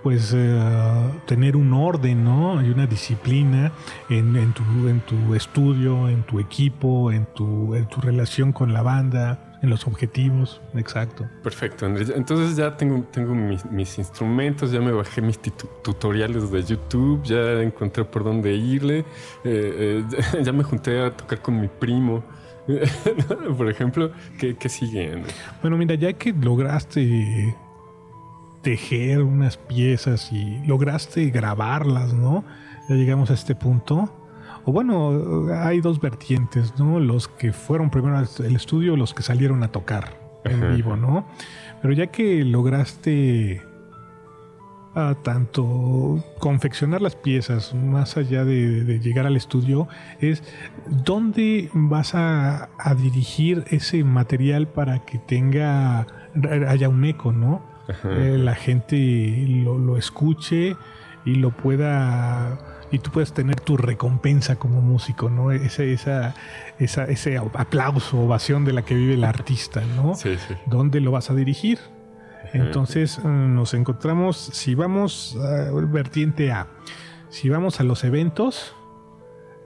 [0.02, 2.64] pues, eh, tener un orden, ¿no?
[2.64, 3.72] Y una disciplina
[4.08, 4.54] en,
[5.06, 11.28] tu, estudio, en tu equipo, en tu relación con la banda en los objetivos, exacto.
[11.42, 12.12] Perfecto, Andrés.
[12.14, 15.38] Entonces ya tengo, tengo mis, instrumentos, ya me bajé mis
[15.82, 19.00] tutoriales de YouTube, ya encontré por dónde irle,
[19.44, 22.22] eh, eh, ya me junté a tocar con mi primo.
[23.56, 25.22] por ejemplo, ¿qué, qué sigue?
[25.60, 27.56] Bueno, mira, ya que lograste
[28.62, 32.44] tejer unas piezas y lograste grabarlas, ¿no?
[32.88, 34.19] Ya llegamos a este punto
[34.64, 37.00] o bueno, hay dos vertientes, ¿no?
[37.00, 41.26] Los que fueron primero al estudio, los que salieron a tocar en vivo, ¿no?
[41.82, 43.62] Pero ya que lograste
[44.94, 49.86] a ah, tanto confeccionar las piezas, más allá de, llegar al estudio,
[50.20, 50.42] es
[50.88, 52.68] dónde vas a,
[53.00, 56.06] dirigir ese material para que tenga,
[56.66, 57.62] haya un eco, ¿no?
[58.04, 58.96] Eh, la gente
[59.48, 60.76] lo, lo escuche
[61.24, 65.52] y lo pueda y tú puedes tener tu recompensa como músico, ¿no?
[65.52, 66.34] Ese, esa,
[66.78, 70.14] esa, ese aplauso, ovación de la que vive el artista, ¿no?
[70.14, 70.54] Sí, sí.
[70.66, 71.78] ¿Dónde lo vas a dirigir?
[72.52, 76.68] Entonces eh, nos encontramos, si vamos a vertiente A,
[77.28, 78.74] si vamos a los eventos,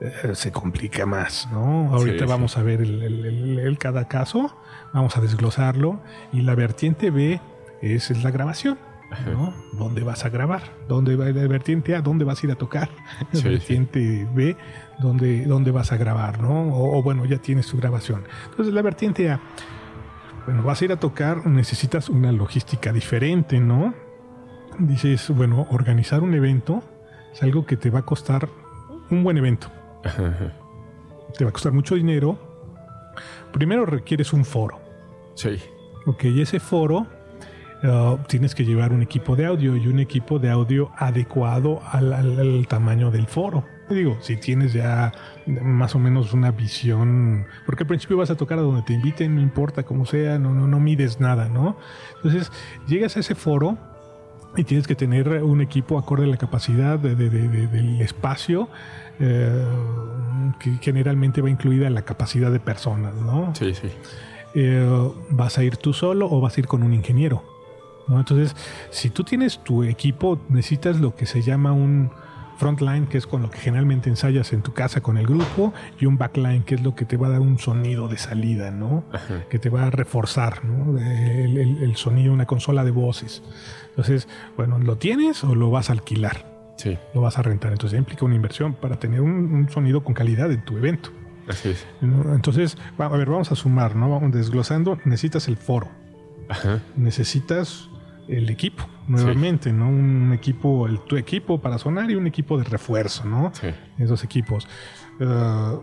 [0.01, 1.93] eh, se complica más, ¿no?
[1.93, 4.55] Ahorita vamos a ver el, cada caso,
[4.93, 5.99] vamos a desglosarlo
[6.31, 7.41] y la vertiente B
[7.81, 8.77] es la grabación.
[9.25, 9.53] ¿No?
[9.73, 10.63] ¿Dónde vas a grabar?
[10.87, 12.01] ¿Dónde va la vertiente A?
[12.01, 12.89] ¿Dónde vas a ir a tocar?
[13.31, 14.55] La vertiente B,
[14.99, 16.41] ¿dónde, ¿dónde vas a grabar?
[16.41, 16.75] ¿no?
[16.75, 18.23] O, bueno, ya tienes tu grabación.
[18.49, 19.39] Entonces, la vertiente A,
[20.45, 23.93] bueno, vas a ir a tocar, necesitas una logística diferente, ¿no?
[24.79, 26.83] Dices, bueno, organizar un evento
[27.33, 28.49] es algo que te va a costar
[29.09, 29.69] un buen evento.
[31.37, 32.37] Te va a costar mucho dinero.
[33.51, 34.79] Primero requieres un foro.
[35.33, 35.59] Sí.
[36.05, 37.07] Ok, y ese foro
[37.85, 42.65] Uh, tienes que llevar un equipo de audio y un equipo de audio adecuado al,
[42.67, 43.63] tamaño del foro.
[43.89, 45.11] Digo, si tienes ya
[45.45, 49.35] más o menos una visión, porque al principio vas a tocar a donde te inviten,
[49.35, 51.77] no importa cómo sea, no, no, no mides nada, ¿no?
[52.15, 52.51] Entonces,
[52.87, 53.77] llegas a ese foro
[54.57, 58.69] y tienes que tener un equipo acorde a la capacidad del espacio,
[59.19, 59.65] eh,
[60.59, 63.53] que generalmente va incluida la capacidad de personas, ¿no?
[63.53, 63.89] Sí, sí.
[64.55, 67.54] Eh, ¿Vas a ir tú solo o vas a ir con un ingeniero?
[68.09, 68.55] Entonces,
[68.91, 72.11] si tú tienes tu equipo, necesitas lo que se llama un
[72.57, 76.05] frontline, que es con lo que generalmente ensayas en tu casa con el grupo, y
[76.05, 79.03] un backline, que es lo que te va a dar un sonido de salida, ¿no?
[79.49, 80.97] Que te va a reforzar, ¿no?
[80.97, 83.43] El, sonido, una consola de voces.
[83.89, 86.45] Entonces, bueno, ¿lo tienes o lo vas a alquilar?
[86.77, 86.97] Sí.
[87.13, 87.71] Lo vas a rentar.
[87.71, 91.11] Entonces, implica una inversión para tener un, sonido con calidad en tu evento.
[91.47, 91.85] Así es.
[92.01, 94.09] Entonces, a ver, vamos a sumar, ¿no?
[94.09, 94.97] Vamos desglosando.
[95.05, 95.89] Necesitas el foro.
[96.95, 97.89] Necesitas
[98.27, 99.89] el equipo, nuevamente, ¿no?
[99.89, 103.51] Un equipo, el, tu equipo para sonar y un equipo de refuerzo, ¿no?
[103.53, 103.67] Sí.
[103.97, 104.67] Esos equipos.
[105.19, 105.81] Uh,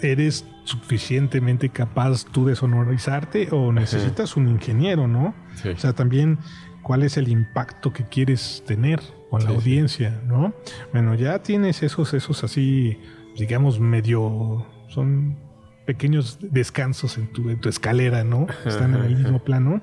[0.00, 5.34] ¿Eres suficientemente capaz tú de sonorizarte o necesitas un ingeniero, ¿no?
[5.56, 5.70] Sí.
[5.70, 6.38] O sea, también
[6.82, 10.54] cuál es el impacto que quieres tener con la audiencia, ¿no?
[10.92, 12.98] Bueno, ya tienes esos, esos así,
[13.36, 15.36] digamos, medio, son
[15.88, 18.46] pequeños descansos en tu, en tu escalera, ¿no?
[18.66, 19.80] Están en el mismo plano.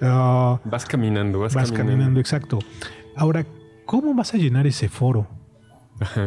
[0.00, 2.60] Ah, Vas caminando, vas, vas caminando, exacto.
[3.16, 3.44] Ahora,
[3.84, 5.26] ¿cómo vas a llenar ese foro?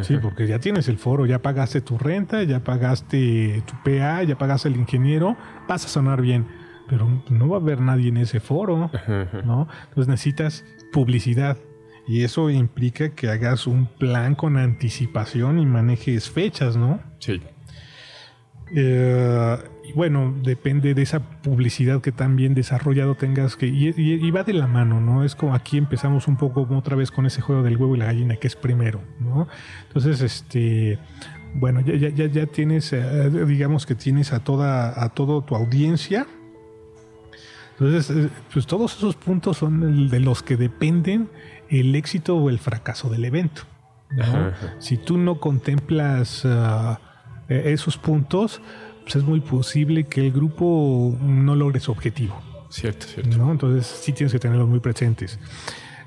[0.01, 4.37] Sí, porque ya tienes el foro, ya pagaste tu renta, ya pagaste tu PA, ya
[4.37, 5.37] pagaste el ingeniero,
[5.69, 6.45] vas a sonar bien,
[6.89, 8.91] pero no va a haber nadie en ese foro.
[9.45, 9.69] ¿no?
[9.87, 11.57] Entonces necesitas publicidad
[12.09, 16.99] y eso implica que hagas un plan con anticipación y manejes fechas, ¿no?
[17.19, 17.41] Sí.
[18.75, 24.13] Eh, y bueno, depende de esa publicidad que tan bien desarrollado tengas que y, y-
[24.25, 25.23] y va de la mano, ¿no?
[25.23, 28.05] Es como aquí empezamos un poco otra vez con ese juego del huevo y la
[28.05, 29.47] gallina que es primero, ¿no?
[29.87, 30.97] Entonces, este,
[31.53, 35.55] bueno, ya, ya, ya, ya tienes, eh, digamos que tienes a toda, a todo tu
[35.55, 36.25] audiencia.
[37.79, 41.29] Entonces, eh, pues todos esos puntos son el de los que dependen
[41.69, 43.63] el éxito o el fracaso del evento.
[44.11, 44.23] ¿no?
[44.23, 44.73] Ajá, ajá.
[44.79, 46.99] Si tú no contemplas ah,
[47.49, 48.61] eh, esos puntos,
[49.03, 52.39] pues es muy posible que el grupo no logre su objetivo.
[52.69, 53.37] Cierto, cierto.
[53.37, 53.51] ¿no?
[53.51, 55.39] Entonces sí tienes que tenerlos muy presentes.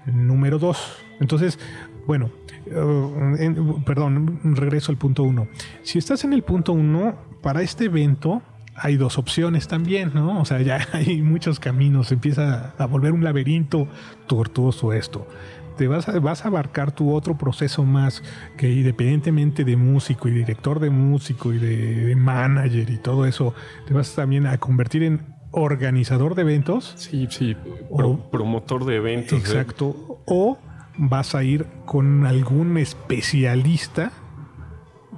[0.06, 0.96] Número dos.
[1.20, 1.58] Entonces,
[2.06, 2.30] bueno,
[2.66, 5.48] en- perdón, regreso al punto uno.
[5.82, 8.42] Si estás en el punto uno, para este evento
[8.78, 10.40] hay dos opciones también, ¿no?
[10.40, 13.88] O sea, ya hay muchos caminos, empieza a volver un laberinto
[14.26, 15.26] tortuoso esto.
[15.76, 18.22] Te vas a, vas a abarcar tu otro proceso más
[18.56, 23.54] que independientemente de músico y director de músico y de, de manager y todo eso,
[23.86, 27.56] te vas también a convertir en organizador de eventos Sí, sí.
[27.96, 29.32] pro- O- promotor de eventos.
[29.38, 29.42] ¿eh?
[29.42, 30.22] Exacto.
[30.26, 30.58] O
[30.98, 34.12] vas a ir con algún especialista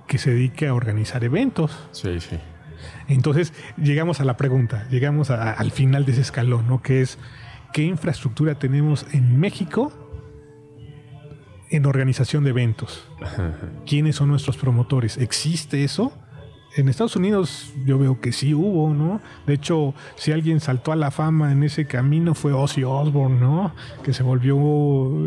[0.07, 1.77] que se dedique a organizar eventos.
[1.93, 2.37] Sí, sí.
[3.09, 6.83] Entonces llegamos a la pregunta, llegamos a- al final de ese escalón, ¿no?
[6.83, 7.19] Que es,
[7.73, 9.93] ¿qué infraestructura tenemos en México
[11.71, 13.07] en organización de eventos?
[13.23, 13.69] Ajá, ajá.
[13.87, 15.17] ¿Quiénes son nuestros promotores?
[15.19, 16.13] ¿Existe eso?
[16.77, 19.21] En Estados Unidos yo veo que sí hubo, ¿no?
[19.47, 23.73] De hecho, si alguien saltó a la fama en ese camino fue Ozzy Osbourne, ¿no?
[24.05, 24.55] Que se volvió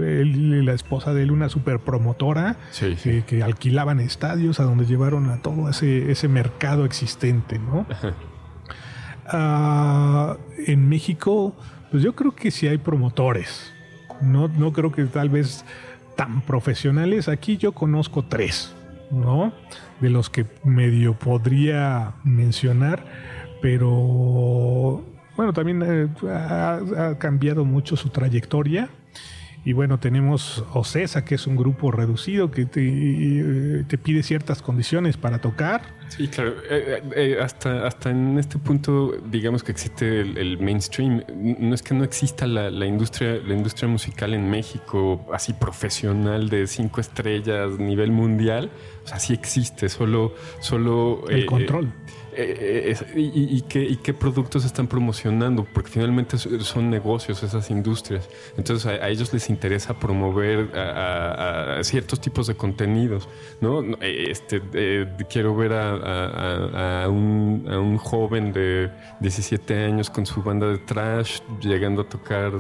[0.04, 3.10] él y la esposa de él una super promotora Sí, sí.
[3.10, 7.86] que, que alquilaban estadios a donde llevaron a todo ese, ese mercado existente, ¿no?
[9.28, 11.56] Ah, en México,
[11.90, 13.72] pues yo creo que sí hay promotores.
[14.22, 15.66] No, no creo que tal vez
[16.22, 17.28] tan profesionales.
[17.28, 18.76] Aquí yo conozco tres,
[19.10, 19.54] ¿no?
[20.00, 23.04] De los que medio podría mencionar,
[23.60, 25.04] pero
[25.36, 28.90] bueno, también eh, ha, ha cambiado mucho su trayectoria.
[29.64, 34.62] Y bueno, tenemos OCESA, que es un grupo reducido que te, eh, te pide ciertas
[34.64, 35.84] condiciones para tocar.
[36.08, 36.56] Sí, claro.
[36.70, 41.24] Eh, eh, eh, hasta, hasta en este punto, digamos que existe el, el mainstream.
[41.30, 46.50] No es que no exista la, la industria, la industria musical en México, así profesional
[46.50, 48.72] de cinco estrellas, nivel mundial.
[49.06, 51.94] O sea, sí existe, solo, solo El eh, control.
[52.36, 56.90] Eh, eh, es- y, y- qué, y qué productos están promocionando, porque finalmente so- son
[56.90, 58.30] negocios esas industrias.
[58.58, 63.28] Entonces a, a ellos les interesa promover a, a- ciertos tipos de contenidos,
[63.62, 63.82] ¿no?
[64.02, 68.90] Eh, Este, eh, quiero ver a un, a un joven de
[69.20, 72.52] 17 años con su banda de trash llegando a tocar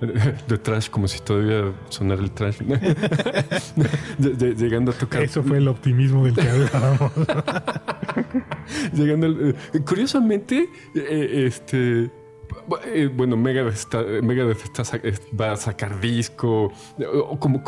[0.48, 2.58] de trash como si todavía sonara el trash.
[2.62, 7.12] Ll- ll- llegando a tocar Eso fue el optimismo del que hablábamos.
[8.92, 12.10] Llegando al- eh, curiosamente, eh, este.
[12.86, 14.82] eh, bueno, Megadeth, está, Megadeth está
[15.38, 16.72] va a sacar disco.
[17.28, 17.62] o como,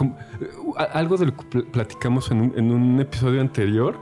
[0.93, 3.99] algo de lo que pl- platicamos en un, en un episodio anterior.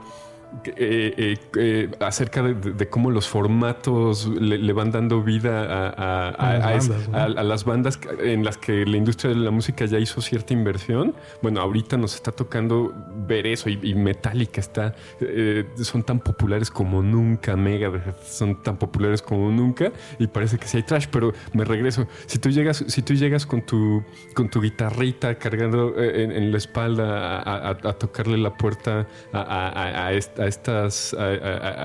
[0.65, 6.29] Eh, eh, eh, acerca de, cómo los formatos le, le van dando vida a, a-
[6.29, 7.17] A las bandas, ¿no?
[7.17, 10.21] a- a las bandas que- en las que la industria de la música ya hizo
[10.21, 11.13] cierta inversión.
[11.41, 12.93] Bueno, ahorita nos está tocando
[13.27, 18.77] ver eso y, y Metallica está, eh, son tan populares como nunca, Megadeth son tan
[18.77, 22.07] populares como nunca y parece que sí hay trash, pero me regreso.
[22.27, 26.57] Si tú llegas, si tú llegas con tu, con tu guitarrita cargando en, en la
[26.57, 31.13] espalda a, tocarle la puerta a, a- a- a est- a estas,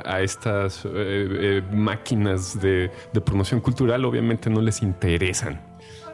[0.07, 2.91] a, estas eh, eh, máquinas de,
[3.21, 5.61] promoción cultural, obviamente no les interesan.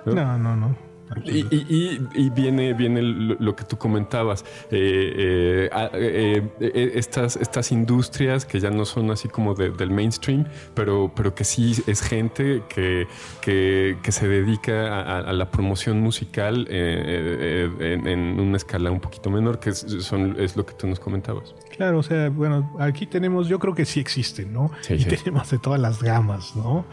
[0.05, 0.77] No, no, no.
[1.25, 8.71] Y, viene, viene lo, que tú comentabas, eh, eh, eh, estas, estas industrias que ya
[8.71, 13.07] no son así como del mainstream, pero, pero que sí es gente que,
[13.41, 19.87] que, se dedica a, la promoción musical en, una escala un poquito menor, que es,
[20.01, 21.55] son, es lo que tú nos comentabas.
[21.77, 24.71] Claro, o sea, bueno, aquí tenemos, yo creo que sí existen, ¿no?
[24.89, 26.87] y tenemos de todas las gamas, ¿no?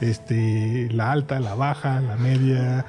[0.00, 2.86] Este, la alta, la baja, la media,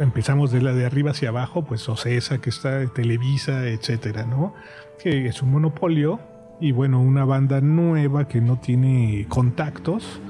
[0.00, 4.54] empezamos de la de arriba hacia abajo, pues Ocesa, que está Televisa, etcétera, ¿no?
[5.02, 6.20] Que es un monopolio
[6.60, 10.20] y bueno, una banda nueva que no tiene contactos,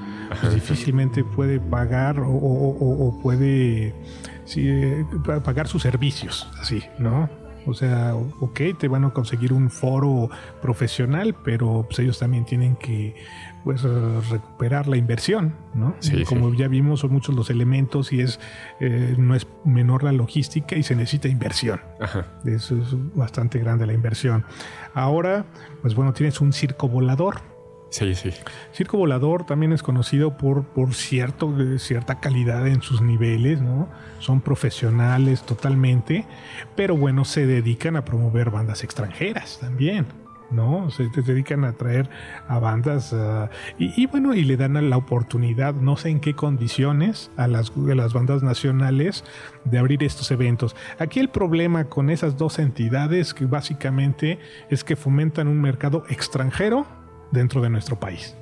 [0.41, 3.95] pues difícilmente puede pagar o, puede
[4.55, 5.05] eh,
[5.43, 7.29] pagar sus servicios, así, ¿no?
[7.65, 10.29] O sea, ok, te van a conseguir un foro
[10.61, 13.15] profesional, pero pues ellos también tienen que
[13.63, 15.95] pues recuperar la inversión, ¿no?
[16.27, 18.39] Como ya vimos, son muchos los elementos y es
[18.79, 21.81] eh, no es menor la logística y se necesita inversión.
[22.45, 24.45] Eso es bastante grande la inversión.
[24.93, 25.45] Ahora,
[25.81, 27.41] pues bueno, tienes un circo volador.
[27.89, 28.29] Sí, sí.
[28.71, 33.89] Circo Volador también es conocido por, por cierto, cierta calidad en sus niveles, ¿no?
[34.19, 36.25] Son profesionales totalmente,
[36.75, 40.05] pero bueno, se dedican a promover bandas extranjeras también.
[40.51, 40.89] ¿No?
[40.91, 42.09] Se dedican a traer
[42.47, 47.31] a bandas ah, y, bueno, y le dan la oportunidad, no sé en qué condiciones,
[47.37, 49.23] a las, a las bandas nacionales
[49.65, 50.75] de abrir estos eventos.
[50.97, 54.39] Aquí el problema con esas dos entidades que básicamente
[54.69, 56.85] es que fomentan un mercado extranjero
[57.31, 58.35] dentro de nuestro país.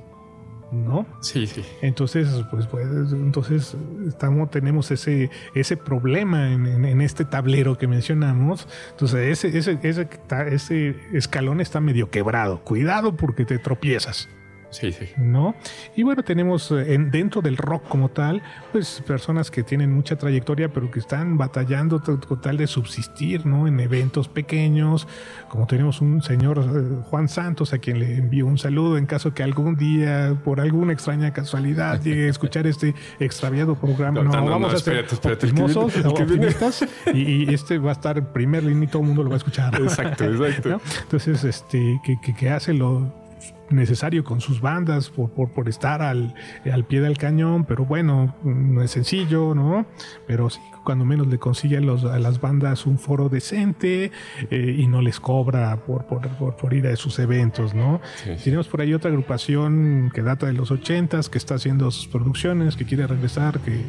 [0.71, 1.05] ¿No?
[1.21, 1.63] Sí, sí.
[1.81, 3.75] Entonces, pues, pues entonces
[4.07, 8.67] estamos, tenemos ese, ese problema en, este tablero que mencionamos.
[8.91, 10.07] Entonces, ese, ese, ese,
[10.51, 12.61] ese escalón está medio quebrado.
[12.63, 14.29] Cuidado porque te tropiezas.
[14.69, 15.09] Sí, sí.
[15.17, 15.55] ¿No?
[15.95, 18.41] Y bueno, tenemos eh, en, dentro del rock como tal,
[18.71, 23.67] pues personas que tienen mucha trayectoria, pero que están batallando con tal de subsistir, ¿no?
[23.67, 25.07] En eventos pequeños,
[25.47, 29.33] como tenemos un señor eh, Juan Santos, a quien le envío un saludo en caso
[29.33, 34.21] que algún día, por alguna extraña casualidad, llegue a escuchar este extraviado programa.
[34.21, 39.01] No, vamos a ser optimimosos, optimistas, y, este va a estar primer línea y todo
[39.01, 39.73] el mundo lo va a escuchar.
[39.81, 40.81] Exacto, exacto.
[41.03, 43.27] Entonces, este, que, que, que hace lo
[43.69, 46.33] necesario con sus bandas por, por, por estar al,
[46.71, 49.85] al, pie del cañón, pero bueno, no es sencillo, ¿no?
[50.25, 54.11] Pero sí, cuando menos le consigue a, los, a las bandas un foro decente
[54.49, 57.99] eh, y no les cobra por, por, por, ir a sus eventos, ¿no?
[58.41, 62.77] Tenemos por ahí otra agrupación que data de los ochentas, que está haciendo sus producciones,
[62.77, 63.83] que quiere regresar, que,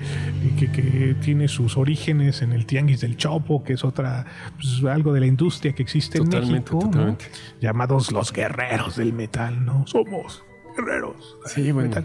[0.59, 4.27] que, que, tiene sus orígenes en el Tianguis del Chopo, que es otra,
[4.57, 6.91] pues, algo de la industria que existe en México,
[7.61, 9.87] llamados los guerreros del metal, ¿no?
[9.87, 10.43] Somos
[10.79, 11.37] guerreros.
[11.47, 12.03] Sí, bueno.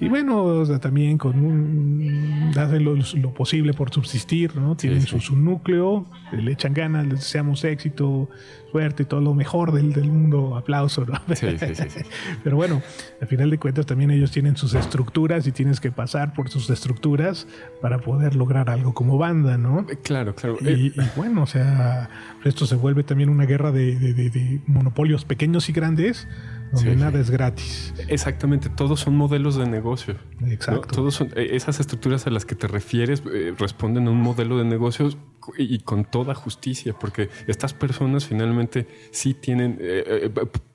[0.00, 4.76] Y bueno, también con un, hacen lo, posible por subsistir, ¿no?
[4.76, 8.28] Tienen Su, núcleo, le echan ganas, les deseamos éxito,
[8.70, 11.20] suerte, todo lo mejor del, del mundo, aplauso, ¿no?
[12.44, 12.82] Pero bueno,
[13.20, 16.70] al final de cuentas también ellos tienen sus estructuras y tienes que pasar por sus
[16.70, 17.46] estructuras
[17.80, 19.86] para poder lograr algo como banda, ¿no?
[19.88, 20.56] Eh, claro, claro.
[20.60, 22.10] Y, eh, bueno, o sea,
[22.44, 26.26] esto se vuelve también una guerra de, de monopolios pequeños y grandes
[26.72, 27.94] donde nada es gratis.
[28.08, 30.16] Exactamente, todos son modelos de negocio.
[30.46, 30.88] Exacto.
[30.88, 34.58] Todos son, eh, esas estructuras a las que te refieres eh, responden a un modelo
[34.58, 35.16] de negocios
[35.56, 39.78] y, con toda justicia, porque estas personas finalmente sí tienen...
[39.80, 40.30] Eh,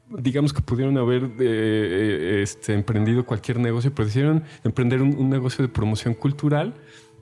[0.09, 6.13] digamos que pudieron haber este, emprendido cualquier negocio, pero decidieron emprender un, negocio de promoción
[6.13, 6.75] cultural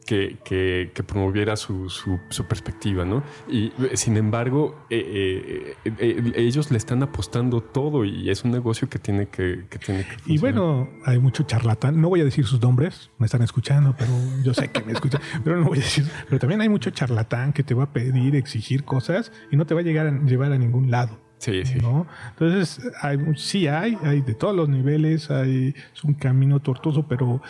[0.05, 3.23] que, promoviera su, perspectiva, ¿no?
[3.49, 8.89] Y sin embargo, eh, eh, eh, ellos le están apostando todo y es un negocio
[8.89, 13.11] que tiene que, que Y bueno, hay mucho charlatán, no voy a decir sus nombres,
[13.17, 14.11] me están escuchando, pero
[14.43, 17.53] yo sé que me escuchan, pero no voy a decir, pero también hay mucho charlatán
[17.53, 20.51] que te va a pedir, exigir cosas y no te va a llegar a llevar
[20.51, 21.19] a ningún lado.
[21.37, 21.79] Sí, sí.
[21.79, 22.05] ¿no?
[22.29, 27.41] Entonces, hay, sí hay, hay de todos los niveles, hay, es un camino tortuoso, pero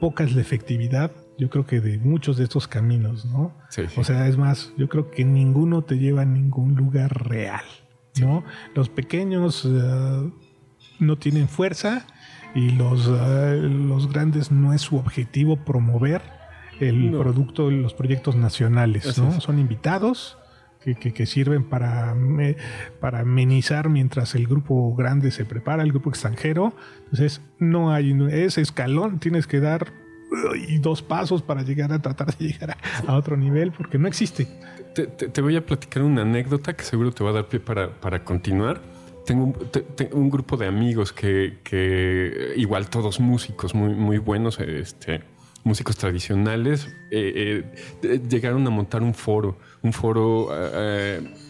[0.00, 3.52] poca es la efectividad yo creo que de muchos de estos caminos, ¿no?
[3.96, 7.64] O sea, es más, yo creo que ninguno te lleva a ningún lugar real,
[8.20, 8.44] ¿no?
[8.74, 10.30] Los pequeños eh,
[11.00, 12.06] no tienen fuerza
[12.54, 16.22] y los, eh, los grandes no es su objetivo promover
[16.80, 19.40] el producto, los proyectos nacionales, ¿no?
[19.40, 20.38] Son invitados.
[20.84, 22.14] Que, que, sirven para,
[23.00, 26.76] para amenizar mientras el grupo grande se prepara, el grupo extranjero.
[27.04, 29.94] Entonces, no hay ese escalón, tienes que dar
[30.68, 32.76] y dos pasos para llegar a tratar de llegar
[33.06, 34.46] a, otro nivel, porque no existe.
[34.94, 38.24] Te, voy a platicar una anécdota que seguro te va a dar pie para, para
[38.24, 38.80] continuar.
[39.26, 39.56] Tengo un,
[40.12, 45.22] un, grupo de amigos que, que, igual todos músicos muy, muy buenos, este,
[45.64, 47.64] músicos tradicionales, eh,
[48.02, 50.48] eh, llegaron a montar un foro, un foro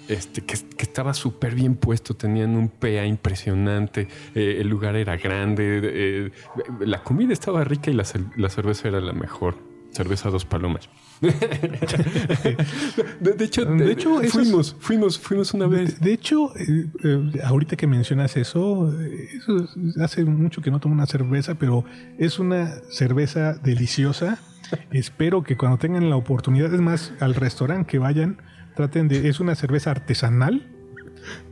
[0.09, 6.33] este, que, estaba súper bien puesto, tenían un PA impresionante, el lugar era grande,
[6.81, 8.05] la comida estaba rica y la,
[8.37, 9.57] la cerveza era la mejor,
[9.91, 10.89] cerveza dos palomas.
[13.21, 16.01] de, hecho, de hecho fuimos, fuimos, fuimos una vez.
[16.01, 18.93] De, hecho, eh, eh, ahorita que mencionas eso,
[19.33, 19.69] eso,
[20.03, 21.85] hace mucho que no tomo una cerveza, pero
[22.19, 24.39] es una cerveza deliciosa.
[24.91, 28.39] Espero que cuando tengan la oportunidad, es más, al restaurante que vayan,
[28.75, 30.71] traten de, es una cerveza artesanal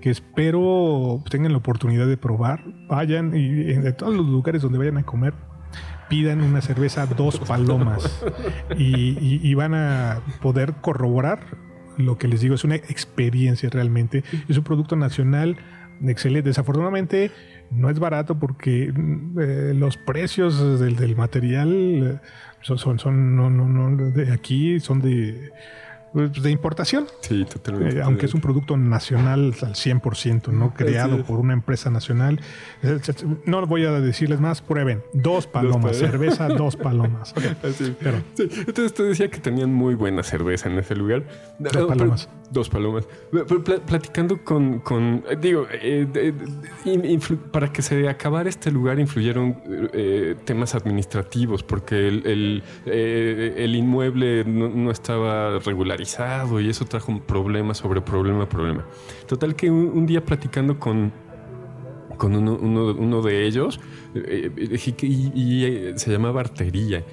[0.01, 2.63] que espero tengan la oportunidad de probar.
[2.89, 5.35] Vayan y de todos los lugares donde vayan a comer,
[6.09, 8.23] pidan una cerveza dos palomas
[8.77, 11.41] y, van a poder corroborar
[11.99, 14.25] lo que les digo, es una experiencia realmente.
[14.49, 15.57] Es un producto nacional
[16.03, 16.49] excelente.
[16.49, 17.31] Desafortunadamente
[17.71, 18.93] no es barato porque
[19.41, 22.21] eh, los precios del, material eh,
[22.61, 25.53] son, son, son no, no, no, de aquí son de
[26.15, 27.07] de importación.
[27.21, 27.99] Sí, totalmente.
[27.99, 30.75] Eh, aunque es un producto nacional al 100%, ¿no?
[30.75, 32.41] Creado por una empresa nacional.
[33.47, 35.03] No voy a decirles más, prueben.
[35.13, 37.35] Dos palomas, cerveza, dos palomas.
[38.39, 41.25] Entonces te decía que tenían muy buena cerveza en ese lugar.
[41.59, 42.29] Dos palomas.
[42.51, 43.09] dos palomas.
[43.87, 46.33] platicando con, con digo, eh,
[47.51, 49.57] para que se acabara este lugar influyeron
[49.93, 56.02] eh, temas administrativos, porque el, el, inmueble no, no estaba regular
[56.61, 58.85] y eso trajo un problema sobre problema, problema.
[59.27, 61.13] Total que un, día platicando con,
[62.17, 63.81] con uno, uno, de ellos,
[64.15, 67.05] eh, eh, y, eh, se llamaba Artería,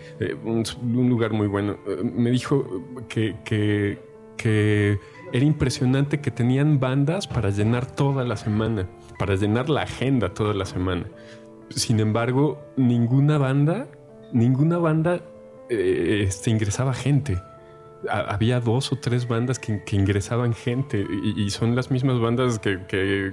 [0.44, 0.64] un,
[1.10, 1.78] lugar muy bueno.
[2.04, 4.00] me dijo que, que,
[4.38, 5.00] que,
[5.32, 10.56] era impresionante que tenían bandas para llenar toda la semana, para llenar la agenda toda
[10.56, 11.06] la semana.
[11.70, 13.88] Sin embargo, ninguna banda,
[14.34, 15.22] ninguna banda
[15.70, 17.38] este, ingresaba gente
[18.08, 23.32] había dos o tres bandas que, ingresaban gente y, son las mismas bandas que,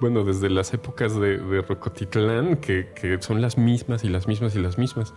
[0.00, 4.78] bueno, desde las épocas de, Rocotitlán, que, son las mismas y las mismas y las
[4.78, 5.14] mismas.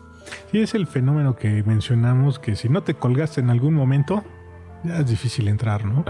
[0.52, 4.24] Sí, es el fenómeno que mencionamos, que si no te colgaste en algún momento,
[4.84, 6.04] ya es difícil entrar, ¿no?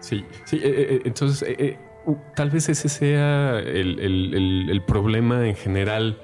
[0.00, 1.76] Sí, sí, eh, eh, eh, entonces
[2.34, 6.18] tal vez ese sea el problema en general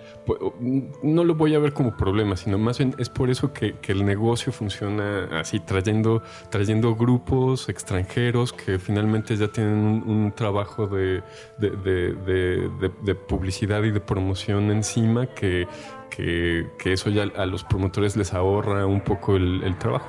[1.02, 4.04] no lo voy a ver como problema, sino más bien es por eso que, el
[4.04, 11.22] negocio funciona así, trayendo, trayendo grupos extranjeros que finalmente ya tienen un, trabajo de,
[11.58, 15.68] de, publicidad y de promoción encima que,
[16.11, 20.07] que, eso ya a los promotores les ahorra un poco el, trabajo.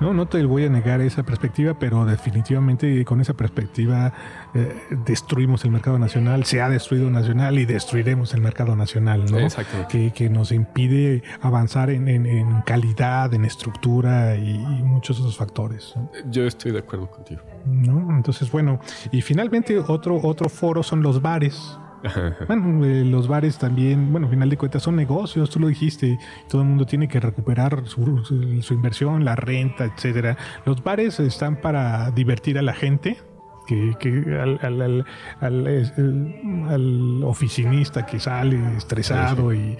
[0.00, 4.12] No, no te voy a negar esa perspectiva, pero definitivamente con esa perspectiva
[4.54, 4.74] eh,
[5.04, 9.38] destruimos el mercado nacional, se ha destruido nacional y destruiremos el mercado nacional, ¿no?
[9.88, 15.94] Que, que nos impide avanzar en, calidad, en estructura y, muchos otros factores.
[16.30, 17.42] Yo estoy de acuerdo contigo.
[17.66, 18.16] ¿No?
[18.16, 18.80] Entonces, bueno,
[19.12, 21.78] y finalmente otro, otro foro son los bares.
[22.46, 26.18] Bueno, eh, los bares también, bueno, al final de cuentas son negocios, tú lo dijiste,
[26.48, 28.22] todo el mundo tiene que recuperar su,
[28.70, 30.36] inversión, la renta, etcétera.
[30.64, 33.18] Los bares están para divertir a la gente,
[33.66, 35.04] que, al,
[35.40, 39.76] al, oficinista que sale estresado y,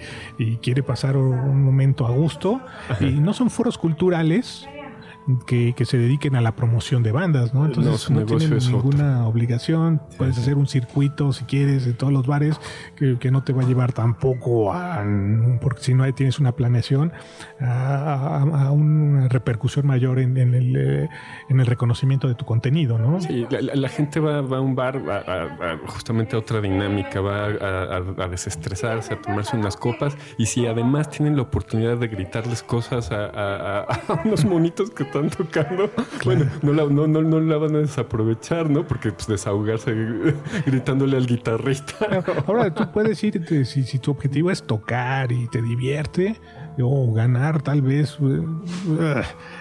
[0.61, 2.61] quiere pasar un momento a gusto.
[2.99, 4.67] Y no son foros culturales,
[5.45, 7.65] que, se dediquen a la promoción de bandas, ¿no?
[7.65, 12.59] Entonces no, tienen ninguna obligación, puedes hacer un circuito si quieres de todos los bares
[12.95, 15.03] que, no te va a llevar tampoco a,
[15.61, 17.11] porque si no tienes una planeación,
[17.59, 21.09] a, una repercusión mayor en, el, eh,
[21.49, 23.21] en el reconocimiento de tu contenido, ¿no?
[23.21, 25.01] Sí, la, gente va, a un bar
[25.87, 31.35] justamente a otra dinámica, va a, desestresarse, a tomarse unas copas y si además tienen
[31.35, 33.85] la oportunidad de gritarles cosas a,
[34.25, 35.91] unos monitos que están tocando,
[36.23, 38.87] bueno, no la, no, no, no la van a desaprovechar, ¿no?
[38.87, 39.93] Porque pues, desahogarse
[40.65, 42.23] gritándole al guitarrista.
[42.47, 46.39] Ahora, tú puedes ir, si, si tu objetivo es tocar y te divierte,
[46.87, 48.61] o ganar tal vez uh,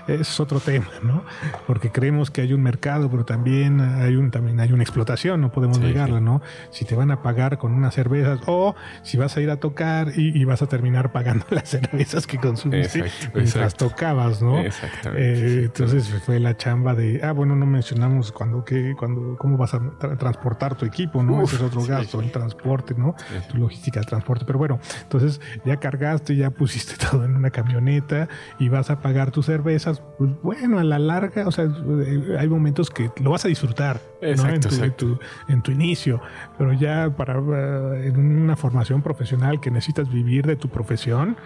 [0.06, 1.24] es otro tema, ¿no?
[1.66, 5.50] Porque creemos que hay un mercado, pero también hay un también hay una explotación, no
[5.50, 6.42] podemos negarla, ¿no?
[6.70, 10.12] Si te van a pagar con unas cervezas o si vas a ir a tocar
[10.16, 13.04] y, vas a terminar pagando las cervezas que consumiste
[13.34, 14.58] mientras tocabas, ¿no?
[14.60, 15.60] Exactamente.
[15.60, 19.74] Eh, entonces fue la chamba de, ah, bueno, no mencionamos cuando que cuando cómo vas
[19.74, 19.80] a
[20.16, 21.42] transportar tu equipo, ¿no?
[21.42, 23.14] Ese es otro gasto, el transporte, ¿no?
[23.50, 28.28] Tu logística de transporte, pero bueno, entonces ya cargaste, ya pusiste todo en una camioneta
[28.58, 32.48] y vas a pagar tus cervezas, pues bueno, a la larga, o sea, eh, hay
[32.48, 36.20] momentos que lo vas a disfrutar exacto, en, tu, En, tu, inicio,
[36.56, 41.36] pero ya para eh, en una formación profesional que necesitas vivir de tu profesión,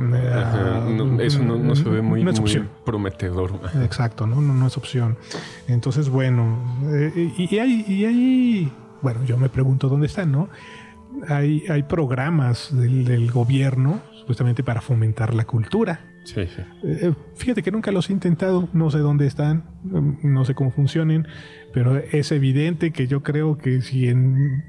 [0.00, 2.24] eh, eso no, se ve muy,
[2.84, 3.52] prometedor.
[3.82, 4.40] Exacto, ¿no?
[4.40, 4.66] ¿no?
[4.66, 5.16] es opción.
[5.68, 6.58] Entonces, bueno,
[7.14, 10.48] y, hay, y hay, bueno, yo me pregunto dónde están, ¿no?
[11.28, 16.00] hay, hay programas del, gobierno supuestamente para fomentar la cultura.
[16.24, 16.62] Sí, sí.
[16.82, 21.28] Eh, fíjate que nunca los he intentado, no sé dónde están, no sé cómo funcionen,
[21.74, 24.64] pero es evidente que yo creo que si en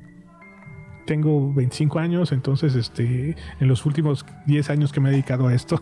[1.05, 5.53] tengo 25 años, entonces este, en los últimos 10 años que me he dedicado a
[5.53, 5.81] esto,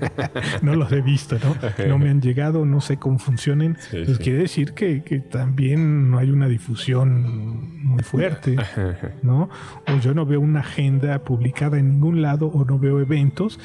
[0.62, 1.56] no los he visto, ¿no?
[1.86, 3.76] No me han llegado, no sé cómo funcionen.
[3.90, 8.56] Pues quiere decir que, que, también no hay una difusión muy fuerte,
[9.22, 9.48] ¿no?
[9.88, 13.58] O yo no veo una agenda publicada en ningún lado o no veo eventos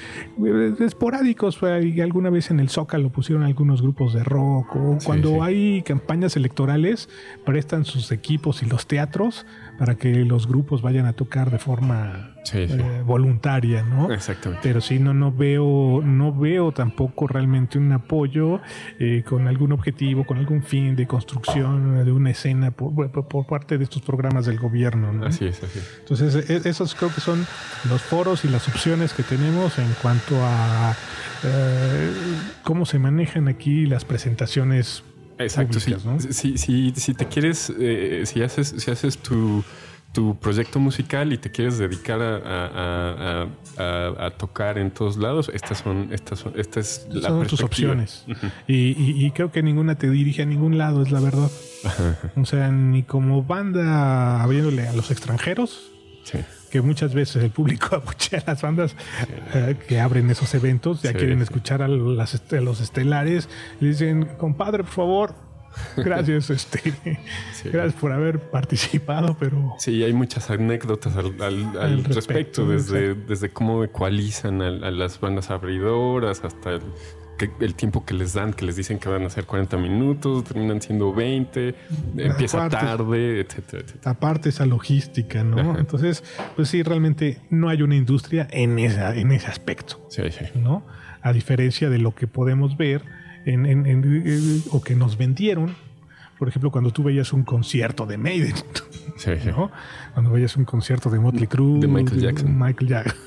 [0.45, 1.61] eh, esporádicos.
[1.63, 7.09] Alguna vez en el Zócalo pusieron algunos grupos de rock o cuando hay campañas electorales
[7.45, 9.45] prestan sus equipos y los teatros
[9.77, 14.11] para que los grupos vayan a tocar de forma eh, voluntaria, ¿no?
[14.11, 14.61] Exactamente.
[14.63, 18.59] Pero sí, no, no veo, no veo tampoco realmente un apoyo
[18.99, 23.83] eh, con algún objetivo, con algún fin de construcción de una escena por, parte de
[23.83, 25.13] estos programas del gobierno.
[25.13, 25.25] ¿no?
[25.25, 25.97] Así es, así es.
[25.99, 27.45] Entonces, e, esos creo que son
[27.89, 30.95] los foros y las opciones que tenemos en cuanto a
[31.43, 32.11] eh,
[32.63, 35.03] cómo se manejan aquí las presentaciones
[35.39, 35.95] Exacto, sí.
[36.31, 39.63] Si, si, si, te quieres, eh, si haces, si haces tu,
[40.13, 45.79] tu, proyecto musical y te quieres dedicar a, a, a, tocar en todos lados, estas
[45.79, 48.25] son, estas son, esta es la son tus opciones.
[48.67, 51.51] y, y, creo que ninguna te dirige a ningún lado, es la verdad.
[52.35, 55.91] o sea, ni como banda abriéndole a los extranjeros.
[56.71, 58.95] Que muchas veces el público abuchea a las bandas
[59.53, 63.49] eh, que abren esos eventos, ya quieren escuchar a, las, los estelares,
[63.79, 65.35] y dicen, compadre, por favor,
[65.97, 66.93] gracias, este,
[67.65, 69.75] gracias por haber participado, pero...
[69.79, 76.43] Sí, hay muchas anécdotas al, respecto, desde, desde cómo ecualizan a, a, las bandas abridoras
[76.43, 76.81] hasta el
[77.59, 80.81] el tiempo que les dan, que les dicen que van a ser 40 minutos, terminan
[80.81, 81.75] siendo 20,
[82.17, 84.11] empieza tarde, etcétera, etcétera.
[84.11, 85.77] Aparte esa logística, ¿no?
[85.77, 86.23] Entonces,
[86.55, 90.05] pues sí, realmente no hay una industria en, esa, en ese aspecto.
[90.09, 90.45] Sí, sí.
[90.55, 90.85] ¿No?
[91.21, 93.03] A diferencia de lo que podemos ver
[93.45, 95.75] en, en, o que nos vendieron
[96.37, 98.53] por ejemplo, cuando tú veías un concierto de Maiden,
[99.45, 99.71] ¿no?
[100.13, 103.17] Cuando veías un concierto de Motley Crue, de Michael Jackson, Michael Jackson,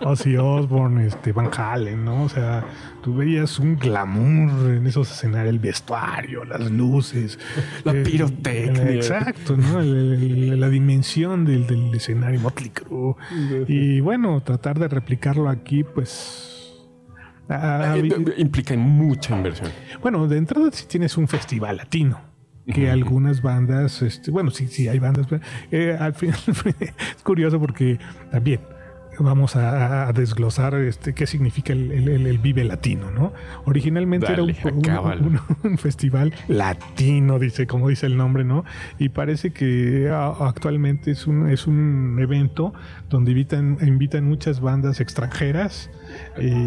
[0.02, 2.24] Ozzy Osbourne, este, Van Halen, ¿no?
[2.24, 2.64] O sea,
[3.02, 7.38] tú veías un glamour en esos escenarios, el vestuario, las luces,
[7.84, 9.80] la eh, pirotecnia, exacto, ¿no?
[9.80, 13.14] la dimensión del, del escenario Motley Crue
[13.66, 16.49] y bueno, tratar de replicarlo aquí, pues
[17.52, 19.70] Ah, eh, implica mucha inversión.
[20.00, 22.20] Bueno, de entrada si tienes un festival latino
[22.72, 25.26] que algunas bandas, este, bueno, sí, sí hay bandas,
[25.72, 26.38] eh, al final
[27.16, 27.98] es curioso porque
[28.30, 28.60] también
[29.24, 33.32] vamos a, desglosar este, qué significa el, Vive Latino, ¿no?
[33.64, 38.64] Originalmente era un, festival latino, dice, como dice el nombre, ¿no?
[38.98, 42.72] Y parece que actualmente es un, es un evento
[43.08, 45.90] donde invitan, invitan muchas bandas extranjeras.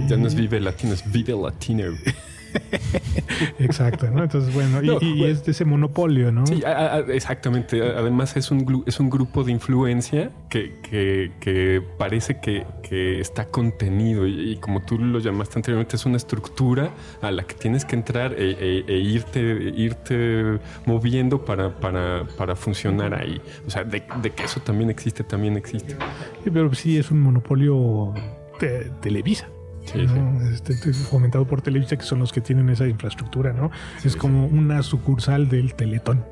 [0.08, 1.84] ya no es Vive Latino, es Vive Latino.
[3.60, 4.24] Exacto, ¿no?
[4.24, 6.46] Entonces, bueno, y, es de ese monopolio, ¿no?
[6.46, 6.62] Sí,
[7.10, 7.82] exactamente.
[7.82, 14.28] Además es un, es un grupo de influencia que, que, parece que, que, está contenido
[14.28, 16.92] y, como tú lo llamaste anteriormente, es una estructura
[17.22, 19.42] a la que tienes que entrar e, e, e irte,
[19.76, 23.42] irte moviendo para, para, para, funcionar ahí.
[23.68, 25.96] O sea, de, que eso también existe, también existe.
[26.44, 28.14] Sí, pero sí es un monopolio
[28.60, 29.48] de Televisa.
[29.84, 33.70] Este, este, fomentado por Televisa, que son los que tienen esa infraestructura, ¿no?
[34.04, 36.26] es como una sucursal del Teletón.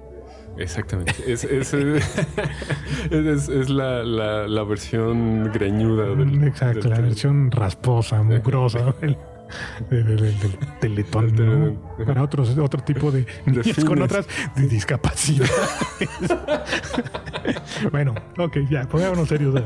[0.57, 1.13] Exactamente.
[1.27, 1.73] Es, es,
[3.11, 6.43] es, la, la, versión greñuda del.
[6.43, 9.17] Exacto, la versión rasposa, mugrosa del,
[9.89, 11.79] del, teletón.
[12.05, 13.25] Para otros, otro tipo de,
[13.87, 15.51] con otras discapacidades.
[17.91, 19.61] bueno, ok, ya, pongámonos serios.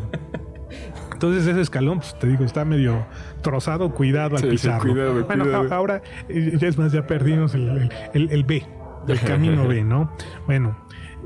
[1.15, 3.05] Entonces ese escalón, pues te digo, está medio
[3.41, 5.23] trozado, cuidado al pisarlo.
[5.23, 8.65] bueno, ahora eh, ya es más, ya perdimos el, el, B,
[9.07, 10.11] el camino B, ¿no?
[10.45, 10.77] Bueno,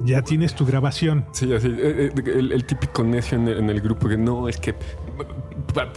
[0.04, 1.26] ya tienes tu grabación.
[1.32, 4.76] Sí, así, eh, eh, el, típico necio en el, grupo que no, es que,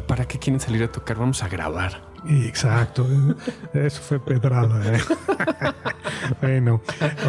[0.07, 1.19] ¿para qué quieren salir a tocar?
[1.19, 2.11] Vamos a grabar.
[2.27, 3.07] Exacto,
[3.75, 4.81] eso fue pedrada.
[6.41, 6.81] bueno,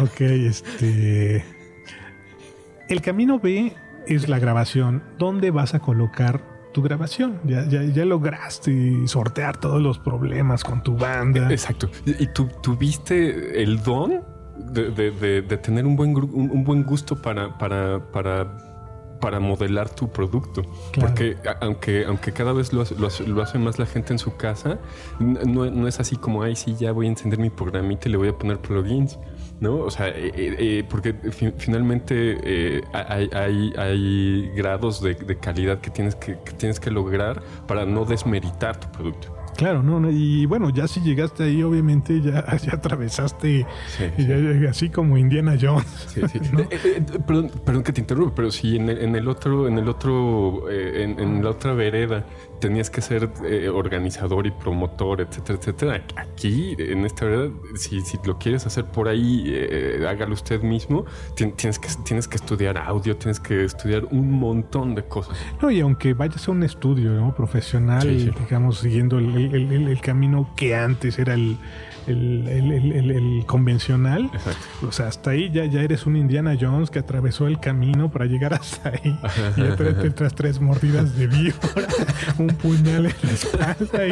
[0.02, 1.44] ok, este...
[2.88, 3.74] El camino B
[4.06, 5.02] es la grabación.
[5.18, 7.40] ¿Dónde vas a colocar tu grabación.
[7.44, 11.50] Ya, ya, ya lograste sortear todos los problemas con tu banda.
[11.50, 11.88] Exacto.
[12.04, 14.22] ¿Y tú tuviste el don
[14.58, 18.74] de, de, de, tener un buen, un, un buen gusto para, para, para
[19.24, 20.60] para modelar tu producto.
[21.00, 23.06] Porque aunque, aunque cada vez lo hace, lo,
[23.42, 24.78] hace, más la gente en su casa,
[25.18, 28.18] no, no, es así como, ay, sí, ya voy a encender mi programita y le
[28.18, 29.18] voy a poner plugins.
[29.60, 29.76] ¿No?
[29.76, 31.14] O sea, eh, eh, eh porque
[31.58, 36.90] finalmente eh, hay, hay, hay, grados de, de calidad que tienes que, que, tienes que
[36.90, 39.34] lograr para no desmeritar tu producto.
[39.56, 43.66] Claro, no, y bueno, ya si llegaste ahí, obviamente ya, ya atravesaste,
[44.68, 45.86] así como Indiana Jones.
[46.08, 46.40] Sí, sí.
[46.70, 49.78] Eh, eh, perdón, perdón, que te interrumpa, pero si en el, en el otro, en
[49.78, 52.26] el otro, en, en, la otra vereda
[52.60, 56.04] tenías que ser eh, organizador y promotor, etcétera, etcétera.
[56.16, 61.04] Aquí, en esta vereda, si, si lo quieres hacer por ahí, eh, hágalo usted mismo.
[61.34, 65.36] tienes que, tienes que estudiar audio, tienes que estudiar un montón de cosas.
[65.60, 67.34] No, y aunque vayas a un estudio ¿no?
[67.34, 68.30] profesional, sí, sí.
[68.38, 71.56] digamos, siguiendo el, el, el, el camino que antes era el
[72.06, 74.30] el, el, el, convencional.
[74.32, 74.88] Exacto.
[74.88, 78.26] O sea, hasta ahí ya, ya eres un Indiana Jones que atravesó el camino para
[78.26, 79.18] llegar hasta ahí.
[79.56, 81.88] y ya te tras tres mordidas de víbora,
[82.38, 84.06] un puñal en la espalda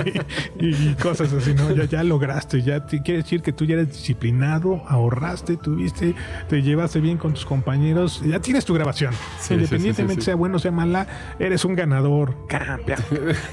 [0.59, 1.71] y, y, cosas así, ¿no?
[1.75, 6.15] Ya, ya lograste, ya te, quiere decir que tú ya eres disciplinado, ahorraste, tuviste,
[6.49, 9.15] te llevaste bien con tus compañeros, ya tienes tu grabación.
[9.41, 11.07] Sí, Independientemente sí, sí, sea bueno o sea mala,
[11.39, 13.01] eres un ganador, campeón,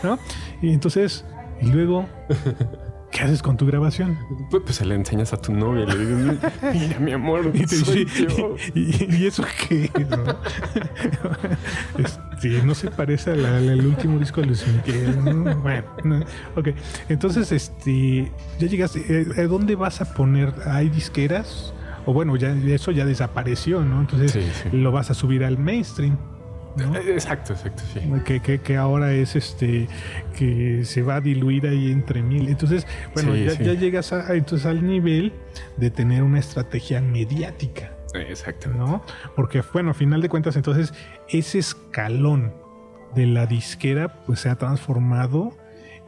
[0.03, 0.19] ¿no?
[0.61, 1.25] Y entonces,
[1.61, 2.07] y luego
[3.11, 4.17] ¿Qué haces con tu grabación?
[4.51, 8.07] Pues, pues se le enseñas a tu novia, le dices, mira mi amor, y, soy
[8.15, 8.55] y, yo.
[8.75, 10.25] Y, y, eso qué, ¿no?
[12.65, 15.43] no se parece al, al, último disco de Luis Miguel.
[15.43, 15.55] ¿no?
[15.57, 16.19] Bueno, no.
[16.55, 16.69] ok.
[17.09, 20.53] Entonces, este, ya llegaste, ¿a dónde vas a poner?
[20.65, 21.73] ¿Hay disqueras?
[22.05, 24.01] O bueno, ya eso ya desapareció, ¿no?
[24.01, 24.77] Entonces sí, sí.
[24.77, 26.17] lo vas a subir al mainstream.
[26.79, 26.95] ¿No?
[26.95, 28.01] Exacto, exacto, sí.
[28.25, 29.87] Que, que, que, ahora es este
[30.37, 32.47] que se va a diluir ahí entre mil.
[32.47, 33.63] Entonces, bueno, sí, ya, sí.
[33.63, 35.33] ya, llegas a, entonces al nivel
[35.77, 37.91] de tener una estrategia mediática.
[38.13, 38.69] Exacto.
[38.69, 39.03] ¿No?
[39.35, 40.93] Porque, bueno, a final de cuentas, entonces,
[41.27, 42.53] ese escalón
[43.15, 45.55] de la disquera, pues se ha transformado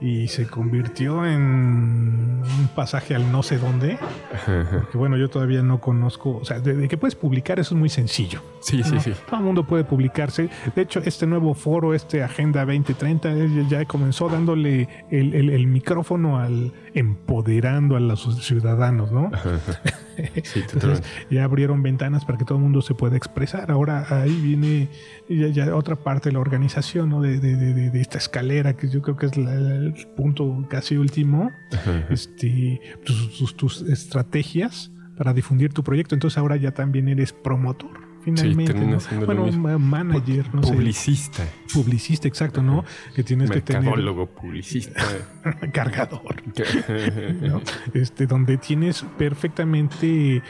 [0.02, 4.00] y se convirtió en un pasaje al no sé dónde.
[4.46, 7.80] Porque bueno, yo todavía no conozco, o sea, de, de que puedes publicar eso es
[7.80, 8.42] muy sencillo.
[8.62, 8.84] Sí, ¿no?
[8.86, 9.14] sí, sí.
[9.28, 10.50] Todo el mundo puede publicarse.
[10.76, 13.30] De hecho, este nuevo foro, este Agenda 2030,
[13.70, 19.32] ya comenzó dándole el, el, el micrófono al empoderando a los ciudadanos, ¿no?
[20.44, 23.72] Sí, Entonces, ya abrieron ventanas para que todo el mundo se pueda expresar.
[23.72, 24.90] Ahora ahí viene
[25.38, 27.22] ya, ya otra parte de la organización, ¿no?
[27.22, 30.98] De, de, de, de, esta escalera, que yo creo que es la, el punto casi
[30.98, 31.52] último.
[32.10, 36.16] Este, tus, tus, tus estrategias para difundir tu proyecto.
[36.16, 38.74] Entonces ahora ya también eres promotor finalmente.
[39.00, 39.26] Sí, ¿no?
[39.26, 41.44] Bueno, manager, no publicista.
[41.44, 41.52] sé.
[41.74, 42.84] Publicista, exacto, ¿no?
[43.16, 43.84] Que tienes que tener.
[43.84, 45.02] Mercadólogo, publicista.
[45.74, 46.44] Cargador.
[47.42, 47.62] ¿no?
[47.94, 50.42] Este, donde tienes perfectamente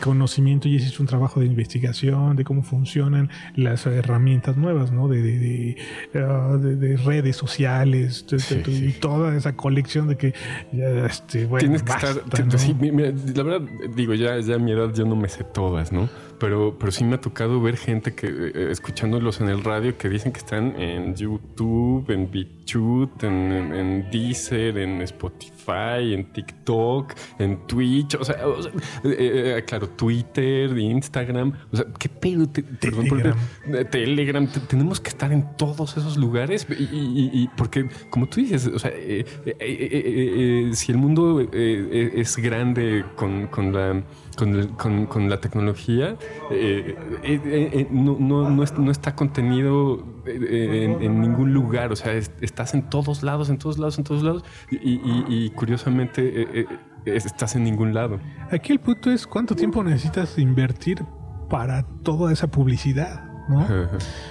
[0.00, 5.08] conocimiento y haces un trabajo de investigación de cómo funcionan las herramientas nuevas, ¿no?
[5.08, 5.76] De, de,
[6.12, 8.96] de, uh, de redes sociales sí, y sí.
[9.00, 10.34] toda esa colección de que,
[10.72, 12.46] ya, este, bueno, tienes que basta, estar.
[12.46, 12.58] ¿no?
[12.58, 15.92] Sí, mira, la verdad, digo, ya, ya a mi edad yo no me sé todas,
[15.92, 16.08] ¿no?
[16.38, 20.08] Pero, pero sí me ha tocado ver gente que eh, escuchándolos en el radio que
[20.08, 27.14] dicen que están en YouTube, en BitChute, en, en, en Deezer, en Spotify, en TikTok,
[27.38, 28.72] en Twitch, o sea, o sea
[29.04, 33.34] eh, eh, claro, Twitter, Instagram, o sea, qué pedo, te, Telegram, perdón,
[33.64, 38.28] porque, Telegram, te, tenemos que estar en todos esos lugares y, y, y porque, como
[38.28, 44.02] tú dices, o sea, si el mundo es grande con, con la
[44.38, 46.16] con, el, con, con, la tecnología
[46.50, 51.96] eh, eh, eh, no, no, no, es, no, está contenido en, en, ningún lugar, o
[51.96, 55.50] sea, es, estás en todos lados, en todos lados, en todos lados, y, y, y
[55.50, 56.66] curiosamente
[57.04, 58.20] estás en ningún lado.
[58.52, 61.04] Aquí el punto es cuánto tiempo necesitas invertir
[61.50, 63.24] para toda esa publicidad.
[63.48, 63.66] ¿no?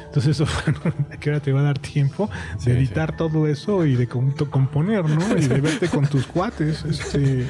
[0.05, 3.17] Entonces, bueno, ¿a qué hora te va a dar tiempo de sí, editar sí.
[3.17, 5.37] todo eso y de componer, ¿no?
[5.37, 7.47] Y de verte con tus cuates, este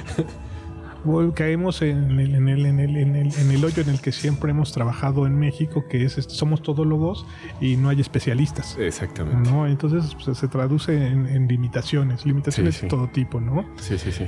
[1.34, 4.12] caemos en el, en, el, en, el, en, el, en el hoyo en el que
[4.12, 7.26] siempre hemos trabajado en México, que es este, somos todólogos
[7.62, 8.78] y no hay especialistas.
[8.78, 9.50] Exactamente.
[9.50, 9.68] ¿no?
[9.68, 12.86] Entonces pues, se traduce en, limitaciones, limitaciones sí, sí.
[12.86, 13.66] de todo tipo, ¿no?
[13.78, 14.26] Sí, sí, sí.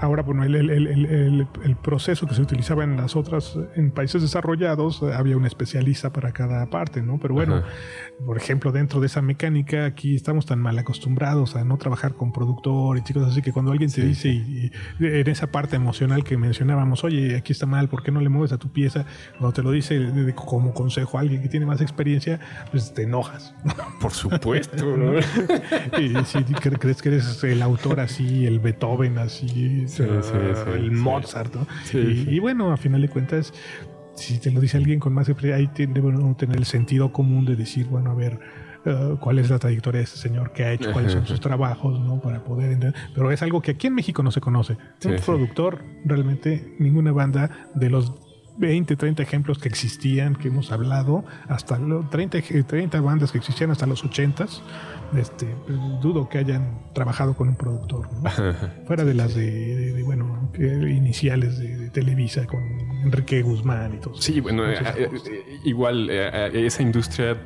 [0.00, 4.22] Ahora, bueno, el, el, el, el, proceso que se utilizaba en las otras, en países
[4.22, 7.18] desarrollados, eh, había un especialista para cada parte, ¿no?
[7.18, 7.62] Pero bueno,
[8.24, 12.32] por ejemplo, dentro de esa mecánica, aquí estamos tan mal acostumbrados a no trabajar con
[12.32, 16.38] productor y chicos así que cuando alguien te dice, y, en esa parte emocional que
[16.38, 19.04] mencionábamos, oye, aquí está mal, ¿por qué no le mueves a tu pieza?
[19.38, 20.00] Cuando te lo dice
[20.34, 22.40] como consejo a alguien que tiene más experiencia,
[22.70, 23.54] pues te enojas.
[24.00, 25.18] Por supuesto, ¿no?
[25.98, 31.66] y si crees que eres el autor así, el Beethoven así, el Mozart, ¿no?
[31.92, 33.52] Y, bueno, a final de cuentas,
[34.14, 37.44] si te lo dice alguien con más experiencia, ahí tiene que tener el sentido común
[37.44, 38.38] de decir, bueno, a ver,
[38.84, 42.00] eh, cuál es la trayectoria de este señor, qué ha hecho, cuáles son sus trabajos,
[42.00, 42.20] ¿no?
[42.20, 42.98] Para poder entender.
[43.14, 44.78] Pero es algo que aquí en México no se conoce.
[45.04, 48.14] Un productor, realmente, ninguna banda de los
[48.56, 53.70] 20, 30 ejemplos que existían, que hemos hablado, hasta los 30, 30 bandas que existían
[53.70, 54.60] hasta los 80s,
[55.16, 55.46] este,
[56.00, 58.08] dudo que hayan trabajado con un productor,
[58.86, 62.62] fuera de las de, bueno, iniciales de, Televisa con
[63.02, 64.14] Enrique Guzmán y todo.
[64.14, 65.10] Sí, bueno, eh, eh,
[65.64, 67.36] igual eh, esa industria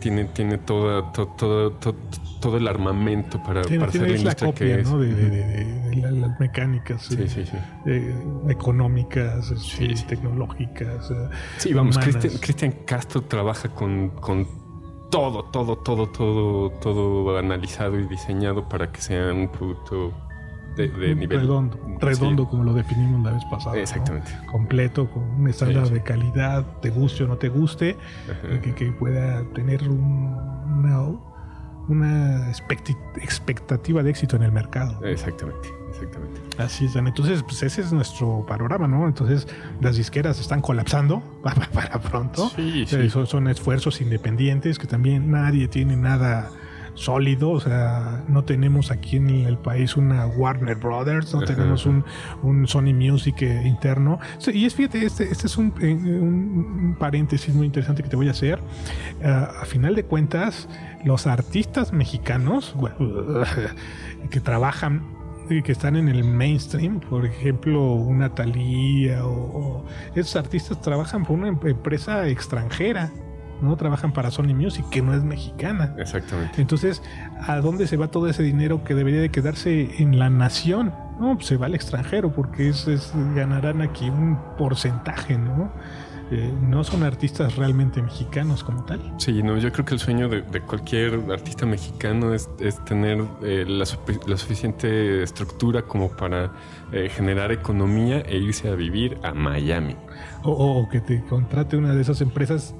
[0.00, 1.78] tiene, tiene toda, todo,
[2.40, 4.90] todo, el armamento para, para hacer la industria que es.
[4.90, 7.08] De, las mecánicas
[8.48, 9.52] económicas,
[10.08, 11.12] tecnológicas.
[11.58, 14.67] Sí, vamos, Cristian Castro trabaja con, con
[15.10, 20.12] todo, todo, todo, todo, todo analizado y diseñado para que sea un producto
[20.76, 23.76] de, nivel redondo, redondo como lo definimos la vez pasada.
[23.76, 24.30] Exactamente.
[24.50, 27.96] Completo, con un estándar de calidad, te guste o no te guste,
[28.62, 31.10] que, que, pueda tener una,
[31.88, 35.04] una expectativa de éxito en el mercado.
[35.04, 35.77] Exactamente.
[35.90, 36.40] Exactamente.
[36.58, 39.06] Así es, Entonces, pues ese es nuestro panorama, ¿no?
[39.06, 39.46] Entonces,
[39.80, 42.50] las disqueras están colapsando para, pronto.
[42.54, 43.10] Sí, sí.
[43.10, 46.50] Son, son, esfuerzos independientes que también nadie tiene nada
[46.98, 52.04] sólido, o sea, no tenemos aquí en el país una Warner Brothers, no tenemos un,
[52.42, 54.18] un, Sony Music eh, interno.
[54.52, 58.28] Y es, fíjate, este, este es un, eh, un, paréntesis muy interesante que te voy
[58.28, 58.60] a hacer.
[59.22, 60.68] Ah, a final de cuentas,
[61.04, 62.74] los artistas mexicanos
[64.30, 65.17] que trabajan
[65.48, 69.84] que están en el mainstream, por ejemplo, una Thalía o,
[70.14, 73.10] esos artistas trabajan por una em-, empresa extranjera,
[73.62, 75.94] no trabajan para Sony Music, que no es mexicana.
[75.98, 76.60] Exactamente.
[76.60, 77.02] Entonces,
[77.40, 80.92] ¿a dónde se va todo ese dinero que debería de quedarse en la nación?
[81.18, 85.72] No, pues se va al extranjero porque es, ganarán aquí un porcentaje, ¿no?
[86.30, 89.00] Eh, no son artistas realmente mexicanos como tal.
[89.16, 92.48] Sí, no, yo creo que el sueño de, cualquier artista mexicano es,
[92.84, 96.52] tener eh, la, suficiente estructura como para
[96.92, 99.96] eh, generar economía e irse a vivir a Miami.
[100.42, 102.74] O, que te contrate una de esas empresas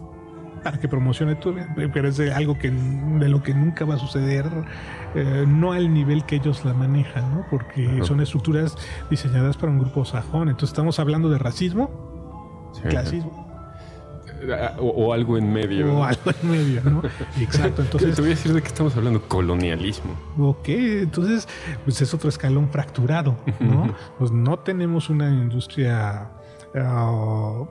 [0.62, 1.54] para que promocione tu
[1.92, 4.44] pero es algo que de lo que nunca va a suceder
[5.46, 8.76] no al nivel que ellos la manejan no porque son estructuras
[9.08, 12.07] diseñadas para un grupo sajón entonces estamos hablando de racismo
[12.88, 13.48] clasismo.
[14.78, 15.98] O, algo en medio.
[15.98, 17.02] O algo en medio, ¿no?
[17.40, 17.82] Exacto.
[17.82, 20.16] Entonces, Te voy a decir de qué estamos hablando, colonialismo.
[20.38, 21.48] Ok, entonces,
[21.84, 23.94] pues es otro escalón fracturado, ¿no?
[24.18, 26.30] pues no tenemos una industria
[26.74, 27.64] ah,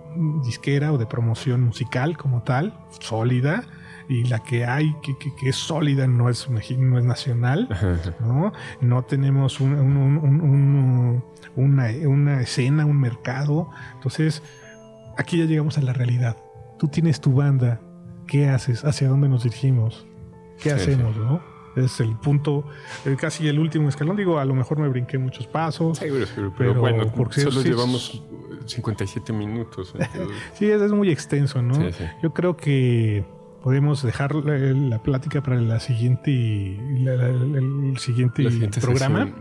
[0.44, 3.64] disquera o de promoción musical como tal, sólida,
[4.10, 7.70] y la que hay que, que, es sólida no es, no es nacional,
[8.20, 8.52] ¿no?
[8.82, 11.22] No tenemos un,
[11.56, 13.70] una, una escena, un mercado.
[13.96, 14.44] Entonces,
[15.18, 16.38] aquí ya llegamos a la realidad.
[16.80, 17.82] Tú tienes tu banda,
[18.28, 18.86] ¿qué haces?
[18.86, 20.06] ¿Hacia dónde nos dirigimos?
[20.62, 21.42] ¿Qué hacemos, no?
[21.76, 22.66] Es el punto,
[23.06, 24.16] eh, casi el último escalón.
[24.18, 26.00] Digo, a lo mejor me brinqué muchos pasos.
[26.00, 26.06] Sí,
[26.58, 28.24] pero, bueno, porque solo llevamos
[28.66, 29.94] 57 minutos.
[30.54, 31.78] sí, es, muy extenso, ¿no?
[32.24, 33.24] Yo creo que
[33.62, 38.44] podemos dejar la, plática para la siguiente, el siguiente,
[38.82, 39.36] programa.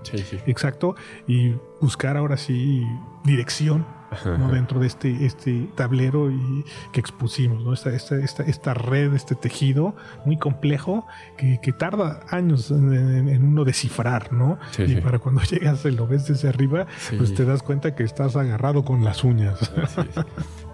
[0.47, 0.95] Exacto.
[1.27, 2.85] Y buscar ahora sí
[3.24, 4.51] dirección ¿no?
[4.51, 7.73] dentro de este, este tablero y, que expusimos, ¿no?
[7.73, 9.95] esta, esta, esta, esta red, este tejido
[10.25, 11.07] muy complejo
[11.37, 14.59] que, que tarda años en, uno descifrar, ¿no?
[14.79, 16.87] y para cuando llegas y lo ves desde arriba,
[17.17, 19.73] pues te das cuenta que estás agarrado con las uñas.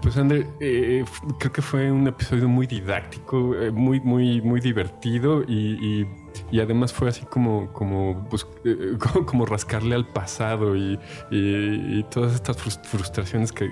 [0.01, 1.05] Pues André, eh,
[1.39, 6.05] creo que fue un episodio muy didáctico, eh, muy, muy, muy divertido y y
[6.59, 10.99] además fue así como, como, pues, eh, como, rascarle al pasado y,
[12.11, 13.71] todas estas frustraciones que,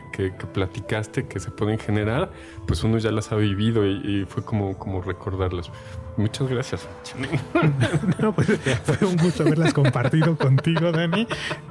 [0.54, 2.32] platicaste que se pueden generar,
[2.66, 5.72] pues uno ya las ha vivido y, fue como, como recordarlas.
[6.18, 6.88] Muchas gracias.
[8.36, 8.48] Pues,
[8.84, 11.28] fue un gusto haberlas compartido contigo, Dani.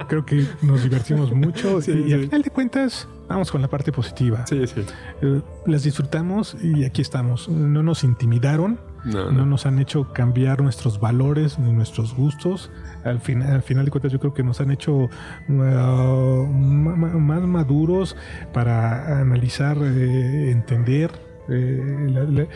[0.07, 4.45] Creo que nos divertimos mucho y, al final de cuentas vamos con la parte positiva.
[4.45, 4.81] Sí, sí.
[5.21, 7.49] Eh, las disfrutamos y aquí estamos.
[7.49, 12.71] No nos intimidaron no, nos han hecho cambiar nuestros valores ni nuestros gustos.
[13.03, 18.15] Al, final al final de cuentas yo creo que nos han hecho uh, más maduros
[18.53, 22.47] para analizar, eh, entender eh,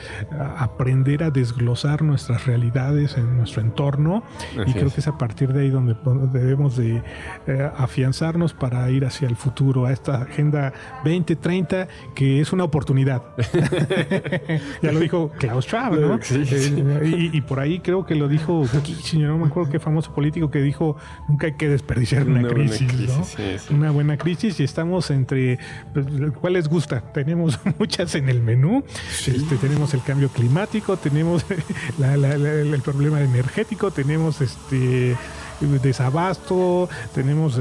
[0.58, 4.24] aprender a desglosar nuestras realidades en nuestro entorno
[4.66, 5.96] y creo que es a partir de ahí donde
[6.32, 7.02] debemos de
[7.48, 10.74] eh, afianzarnos para ir hacia el futuro, a esta agenda
[11.04, 13.24] 2030 que es una oportunidad.
[14.82, 16.20] ya lo dijo Klaus Schwab, ¿no?
[16.32, 18.64] Eh, y, por ahí creo que lo dijo
[19.16, 23.38] no me acuerdo qué famoso político que dijo nunca hay que desperdiciar una, crisis,
[23.70, 25.60] una buena crisis y estamos entre
[25.94, 26.06] pues,
[26.40, 27.02] ¿cuál les gusta?
[27.14, 28.75] Tenemos muchas en el menú
[29.26, 31.46] este, tenemos el cambio climático, tenemos
[32.00, 35.16] el problema energético, tenemos este
[35.82, 37.60] desabasto, tenemos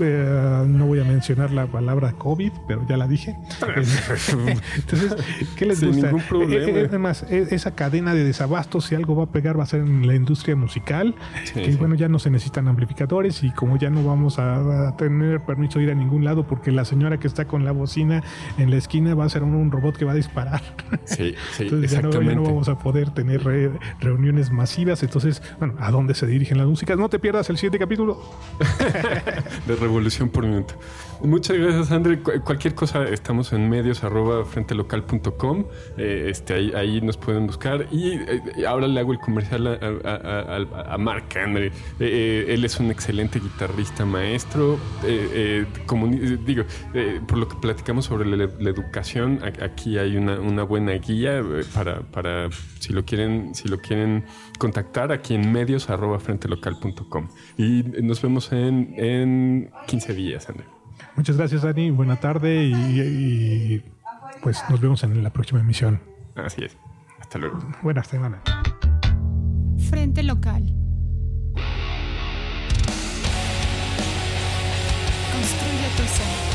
[0.00, 3.36] eh, no voy a mencionar la palabra COVID, pero ya la dije.
[4.76, 5.16] Entonces,
[5.56, 6.06] ¿qué les Sin gusta?
[6.06, 6.78] Ningún problema.
[6.88, 9.80] además, eh, eh, esa cadena de desabasto, si algo va a pegar, va a ser
[9.80, 11.14] en la industria musical.
[11.54, 15.78] que bueno, ya no se necesitan amplificadores y como ya no vamos a, tener permiso
[15.78, 18.22] de ir a ningún lado porque la señora que está con la bocina
[18.56, 20.62] en la esquina va a ser un, robot que va a disparar.
[21.04, 23.42] Sí, sí, Entonces ya no, ya no, vamos a poder tener
[24.00, 25.02] reuniones masivas.
[25.02, 26.96] Entonces, bueno, ¿a dónde se dirigen las músicas?
[26.98, 28.20] No te pierdas el siguiente capítulo.
[29.66, 30.74] de revolución por minuto.
[31.22, 32.20] Muchas gracias, André.
[32.20, 35.64] Cualquier cosa, estamos en medios arroba frentelocal.com.
[35.96, 37.86] Eh, este, ahí, nos pueden buscar.
[37.90, 41.72] Y eh, ahora le hago el comercial a, a, Mark André.
[41.98, 44.78] Eh, él es un excelente guitarrista maestro.
[46.46, 46.64] digo,
[47.26, 51.42] por lo que platicamos sobre la, educación, aquí hay una, una buena guía
[51.74, 52.48] para, para
[52.78, 54.24] si lo quieren, si lo quieren
[54.58, 57.28] contactar aquí en medios arroba frentelocal.com.
[57.56, 60.77] Y nos vemos en, en 15 días, André.
[61.16, 61.90] Muchas gracias, Dani.
[61.90, 63.82] Buena tarde y,
[64.42, 66.00] pues nos vemos en la próxima emisión.
[66.34, 66.76] Así es.
[67.20, 67.58] Hasta luego.
[67.82, 68.40] Buenas semanas.
[69.90, 70.62] Frente local.
[75.32, 76.47] Construye tu ser.